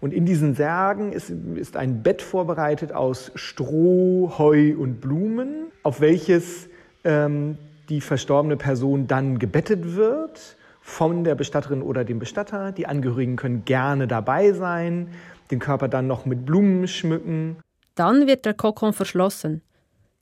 Und 0.00 0.12
in 0.12 0.26
diesen 0.26 0.54
Särgen 0.54 1.12
ist, 1.12 1.30
ist 1.54 1.76
ein 1.76 2.02
Bett 2.02 2.22
vorbereitet 2.22 2.92
aus 2.92 3.32
Stroh, 3.36 4.32
Heu 4.36 4.74
und 4.76 5.00
Blumen, 5.00 5.68
auf 5.82 6.00
welches 6.00 6.68
ähm, 7.04 7.56
die 7.88 8.00
verstorbene 8.00 8.56
Person 8.56 9.06
dann 9.06 9.38
gebettet 9.38 9.96
wird 9.96 10.56
von 10.82 11.24
der 11.24 11.36
Bestatterin 11.36 11.82
oder 11.82 12.04
dem 12.04 12.18
Bestatter. 12.18 12.72
Die 12.72 12.86
Angehörigen 12.86 13.36
können 13.36 13.64
gerne 13.64 14.06
dabei 14.06 14.52
sein 14.52 15.08
den 15.52 15.60
Körper 15.60 15.88
dann 15.88 16.06
noch 16.08 16.26
mit 16.26 16.44
Blumen 16.44 16.88
schmücken. 16.88 17.58
Dann 17.94 18.26
wird 18.26 18.44
der 18.44 18.54
Kokon 18.54 18.92
verschlossen. 18.92 19.62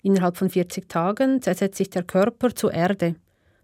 Innerhalb 0.03 0.37
von 0.37 0.51
40 0.51 0.89
Tagen 0.89 1.41
zersetzt 1.41 1.79
sich 1.79 1.91
der 1.91 2.03
Körper 2.03 2.55
zur 2.55 2.73
Erde. 2.73 3.15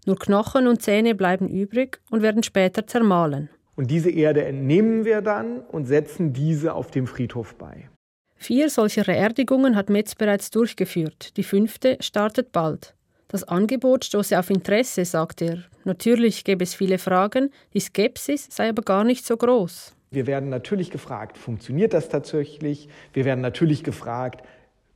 Nur 0.07 0.19
Knochen 0.19 0.69
und 0.69 0.81
Zähne 0.81 1.15
bleiben 1.15 1.49
übrig 1.49 2.01
und 2.11 2.23
werden 2.23 2.43
später 2.43 2.87
zermahlen. 2.87 3.51
Und 3.75 3.91
diese 3.91 4.11
Erde 4.11 4.45
entnehmen 4.45 5.05
wir 5.05 5.21
dann 5.21 5.61
und 5.61 5.87
setzen 5.87 6.33
diese 6.33 6.75
auf 6.75 6.91
dem 6.91 7.07
Friedhof 7.07 7.57
bei. 7.57 7.91
Vier 8.37 8.71
solcher 8.71 9.09
Reerdigungen 9.09 9.77
hat 9.77 9.91
Metz 9.91 10.15
bereits 10.15 10.51
durchgeführt. 10.51 11.37
Die 11.37 11.43
fünfte 11.43 11.97
startet 12.01 12.53
bald. 12.53 12.95
Das 13.29 13.45
Angebot 13.45 14.05
stoße 14.05 14.39
auf 14.39 14.51
Interesse, 14.51 15.05
sagt 15.05 15.43
er. 15.43 15.65
Natürlich 15.85 16.45
gäbe 16.45 16.63
es 16.63 16.75
viele 16.75 16.99
Fragen, 16.99 17.51
die 17.75 17.81
Skepsis 17.81 18.47
sei 18.51 18.69
aber 18.69 18.83
gar 18.83 19.03
nicht 19.03 19.27
so 19.27 19.37
groß. 19.37 19.96
Wir 20.11 20.27
werden 20.27 20.49
natürlich 20.49 20.91
gefragt, 20.91 21.37
funktioniert 21.37 21.93
das 21.93 22.09
tatsächlich? 22.09 22.89
Wir 23.13 23.25
werden 23.25 23.41
natürlich 23.41 23.83
gefragt, 23.85 24.47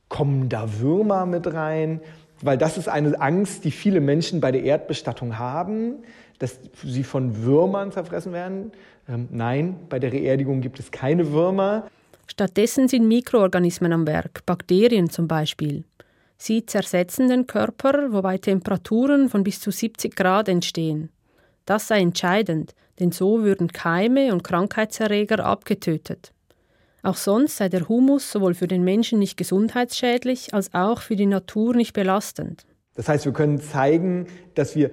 kommen 0.09 0.49
da 0.49 0.79
Würmer 0.79 1.25
mit 1.25 1.53
rein? 1.53 2.01
Weil 2.41 2.57
das 2.57 2.77
ist 2.77 2.87
eine 2.87 3.19
Angst, 3.21 3.65
die 3.65 3.71
viele 3.71 4.01
Menschen 4.01 4.41
bei 4.41 4.51
der 4.51 4.63
Erdbestattung 4.63 5.37
haben, 5.37 6.03
dass 6.39 6.59
sie 6.83 7.03
von 7.03 7.43
Würmern 7.43 7.91
zerfressen 7.91 8.33
werden. 8.33 8.71
Ähm, 9.07 9.27
nein, 9.31 9.75
bei 9.89 9.99
der 9.99 10.11
Reerdigung 10.11 10.61
gibt 10.61 10.79
es 10.79 10.91
keine 10.91 11.31
Würmer. 11.31 11.87
Stattdessen 12.27 12.87
sind 12.87 13.07
Mikroorganismen 13.07 13.93
am 13.93 14.07
Werk, 14.07 14.45
Bakterien 14.45 15.09
zum 15.09 15.27
Beispiel. 15.27 15.83
Sie 16.37 16.65
zersetzen 16.65 17.29
den 17.29 17.45
Körper, 17.45 18.11
wobei 18.11 18.39
Temperaturen 18.39 19.29
von 19.29 19.43
bis 19.43 19.59
zu 19.59 19.69
70 19.69 20.15
Grad 20.15 20.49
entstehen. 20.49 21.09
Das 21.65 21.87
sei 21.87 21.99
entscheidend, 21.99 22.73
denn 22.99 23.11
so 23.11 23.43
würden 23.43 23.71
Keime 23.71 24.31
und 24.33 24.43
Krankheitserreger 24.43 25.43
abgetötet. 25.45 26.33
Auch 27.03 27.15
sonst 27.15 27.57
sei 27.57 27.69
der 27.69 27.89
Humus 27.89 28.31
sowohl 28.31 28.53
für 28.53 28.67
den 28.67 28.83
Menschen 28.83 29.19
nicht 29.19 29.37
gesundheitsschädlich 29.37 30.53
als 30.53 30.73
auch 30.73 31.01
für 31.01 31.15
die 31.15 31.25
Natur 31.25 31.75
nicht 31.75 31.93
belastend. 31.93 32.65
Das 32.95 33.07
heißt, 33.07 33.25
wir 33.25 33.33
können 33.33 33.59
zeigen, 33.59 34.27
dass 34.53 34.75
wir 34.75 34.91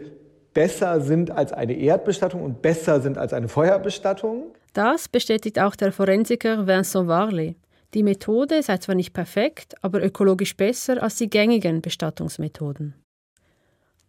besser 0.54 1.00
sind 1.00 1.30
als 1.30 1.52
eine 1.52 1.74
Erdbestattung 1.74 2.42
und 2.42 2.62
besser 2.62 3.00
sind 3.00 3.18
als 3.18 3.32
eine 3.32 3.48
Feuerbestattung. 3.48 4.54
Das 4.72 5.08
bestätigt 5.08 5.58
auch 5.58 5.76
der 5.76 5.92
Forensiker 5.92 6.66
Vincent 6.66 7.08
Varley. 7.08 7.56
Die 7.94 8.02
Methode 8.02 8.62
sei 8.62 8.78
zwar 8.78 8.94
nicht 8.94 9.12
perfekt, 9.12 9.74
aber 9.82 10.02
ökologisch 10.02 10.56
besser 10.56 11.02
als 11.02 11.16
die 11.16 11.30
gängigen 11.30 11.80
Bestattungsmethoden. 11.80 12.94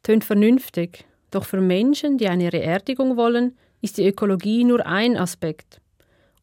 Tönt 0.03 0.23
vernünftig, 0.23 1.05
doch 1.31 1.45
für 1.45 1.61
Menschen, 1.61 2.17
die 2.17 2.27
eine 2.27 2.51
Reerdigung 2.51 3.17
wollen, 3.17 3.57
ist 3.81 3.97
die 3.97 4.07
Ökologie 4.07 4.63
nur 4.63 4.85
ein 4.85 5.17
Aspekt. 5.17 5.81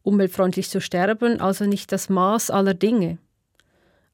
Umweltfreundlich 0.03 0.69
zu 0.69 0.79
sterben 0.79 1.39
also 1.39 1.65
nicht 1.65 1.91
das 1.91 2.09
Maß 2.09 2.49
aller 2.49 2.73
Dinge. 2.73 3.17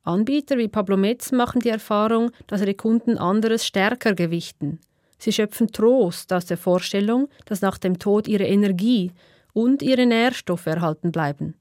Anbieter 0.03 0.57
wie 0.57 0.67
Pablo 0.67 0.97
Metz 0.97 1.31
machen 1.31 1.61
die 1.61 1.69
Erfahrung, 1.69 2.31
dass 2.47 2.61
ihre 2.61 2.73
Kunden 2.73 3.17
anderes 3.17 3.65
stärker 3.65 4.13
gewichten. 4.13 4.79
Sie 5.17 5.31
schöpfen 5.31 5.71
Trost 5.71 6.33
aus 6.33 6.45
der 6.45 6.57
Vorstellung, 6.57 7.29
dass 7.45 7.61
nach 7.61 7.77
dem 7.77 7.99
Tod 7.99 8.27
ihre 8.27 8.45
Energie 8.45 9.11
und 9.53 9.81
ihre 9.81 10.05
Nährstoffe 10.05 10.65
erhalten 10.65 11.11
bleiben 11.11 11.55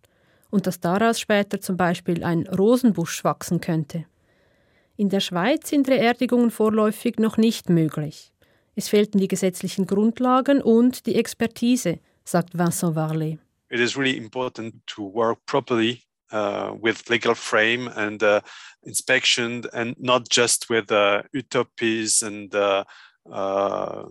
und 0.51 0.67
dass 0.67 0.81
daraus 0.81 1.21
später 1.21 1.61
zum 1.61 1.77
Beispiel 1.77 2.25
ein 2.25 2.47
Rosenbusch 2.47 3.23
wachsen 3.23 3.61
könnte. 3.61 4.07
In 4.97 5.09
der 5.09 5.21
Schweiz 5.21 5.69
sind 5.69 5.89
Reerdigungen 5.89 6.51
vorläufig 6.51 7.19
noch 7.19 7.37
nicht 7.37 7.71
möglich. 7.71 8.32
Es 8.75 8.89
fehlten 8.89 9.19
die 9.19 9.29
gesetzlichen 9.29 9.87
Grundlagen 9.87 10.63
und 10.63 11.07
die 11.07 11.15
Expertise, 11.15 11.99
sagt 12.25 12.57
Vincent 12.57 12.95
Varley. 12.95 13.39
It 13.69 13.81
is 13.81 13.97
really 13.97 14.17
important 14.17 14.75
to 14.87 15.03
work 15.03 15.39
properly 15.47 16.03
uh, 16.33 16.73
with 16.81 17.09
legal 17.09 17.35
frame 17.35 17.89
and 17.89 18.23
uh, 18.23 18.41
inspection 18.83 19.67
and 19.73 19.99
not 19.99 20.29
just 20.31 20.69
with 20.69 20.91
uh, 20.91 21.23
utopies 21.33 22.23
and 22.23 22.55
uh, 22.55 22.85
uh, 23.31 24.05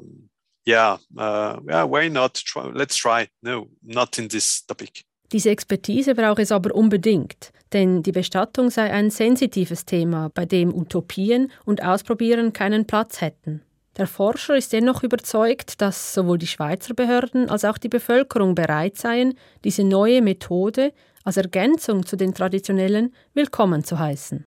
yeah, 0.66 0.98
uh, 1.18 1.60
yeah, 1.68 1.84
why 1.84 2.08
not? 2.10 2.36
Try, 2.36 2.72
let's 2.74 2.96
try. 2.96 3.28
No, 3.42 3.68
not 3.84 4.18
in 4.20 4.30
this 4.30 4.66
topic. 4.66 5.04
Diese 5.32 5.50
Expertise 5.50 6.14
braucht 6.14 6.40
es 6.40 6.52
aber 6.52 6.76
unbedingt, 6.76 7.54
denn 7.72 8.04
die 8.04 8.12
Bestattung 8.12 8.70
sei 8.70 8.92
ein 8.92 9.10
sensitives 9.10 9.86
Thema, 9.86 10.30
bei 10.34 10.46
dem 10.46 10.74
Utopien 10.74 11.52
und 11.64 11.82
Ausprobieren 11.82 12.52
keinen 12.52 12.86
Platz 12.86 13.22
hätten. 13.22 13.62
Der 13.98 14.08
Forscher 14.08 14.56
ist 14.56 14.72
dennoch 14.72 15.04
überzeugt, 15.04 15.82
dass 15.82 16.14
sowohl 16.14 16.38
die 16.38 16.48
Schweizer 16.48 16.94
Behörden 16.94 17.50
als 17.50 17.66
auch 17.66 17.78
die 17.78 17.90
Bevölkerung 17.90 18.56
bereit 18.56 18.98
seien, 18.98 19.34
diese 19.66 19.84
neue 19.84 20.22
Methode 20.22 20.94
als 21.24 21.38
Ergänzung 21.38 22.06
zu 22.06 22.16
den 22.16 22.34
traditionellen 22.34 23.14
willkommen 23.34 23.84
zu 23.84 24.00
heißen. 24.00 24.46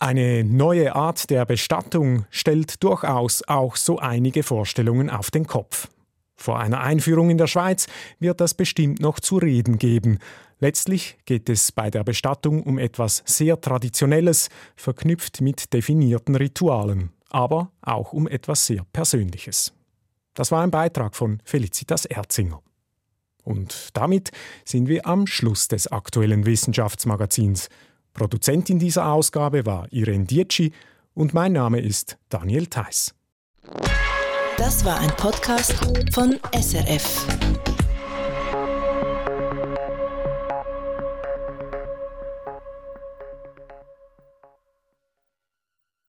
Eine 0.00 0.44
neue 0.44 0.94
Art 0.94 1.28
der 1.28 1.44
Bestattung 1.44 2.24
stellt 2.30 2.82
durchaus 2.82 3.42
auch 3.46 3.76
so 3.76 3.98
einige 3.98 4.42
Vorstellungen 4.42 5.10
auf 5.10 5.30
den 5.30 5.46
Kopf. 5.46 5.88
Vor 6.36 6.60
einer 6.60 6.80
Einführung 6.80 7.30
in 7.30 7.38
der 7.38 7.48
Schweiz 7.48 7.88
wird 8.20 8.40
das 8.40 8.54
bestimmt 8.54 9.00
noch 9.00 9.18
zu 9.18 9.38
reden 9.38 9.78
geben. 9.78 10.20
Letztlich 10.60 11.18
geht 11.26 11.48
es 11.48 11.72
bei 11.72 11.90
der 11.90 12.04
Bestattung 12.04 12.62
um 12.62 12.78
etwas 12.78 13.22
sehr 13.26 13.60
Traditionelles, 13.60 14.48
verknüpft 14.76 15.40
mit 15.40 15.72
definierten 15.72 16.36
Ritualen, 16.36 17.10
aber 17.28 17.72
auch 17.82 18.12
um 18.12 18.26
etwas 18.26 18.66
sehr 18.66 18.84
Persönliches. 18.92 19.72
Das 20.34 20.50
war 20.50 20.62
ein 20.62 20.70
Beitrag 20.70 21.16
von 21.16 21.40
Felicitas 21.44 22.04
Erzinger. 22.04 22.62
Und 23.44 23.88
damit 23.94 24.30
sind 24.64 24.88
wir 24.88 25.06
am 25.06 25.26
Schluss 25.26 25.68
des 25.68 25.90
aktuellen 25.90 26.46
Wissenschaftsmagazins. 26.46 27.68
Produzentin 28.12 28.78
dieser 28.78 29.06
Ausgabe 29.06 29.64
war 29.64 29.90
Irene 29.90 30.26
Dietschi 30.26 30.72
und 31.14 31.34
mein 31.34 31.52
Name 31.52 31.80
ist 31.80 32.18
Daniel 32.28 32.66
Theiss. 32.66 33.14
Das 34.56 34.84
war 34.84 34.98
ein 35.00 35.10
Podcast 35.16 35.74
von 36.12 36.38
SRF. 36.52 37.67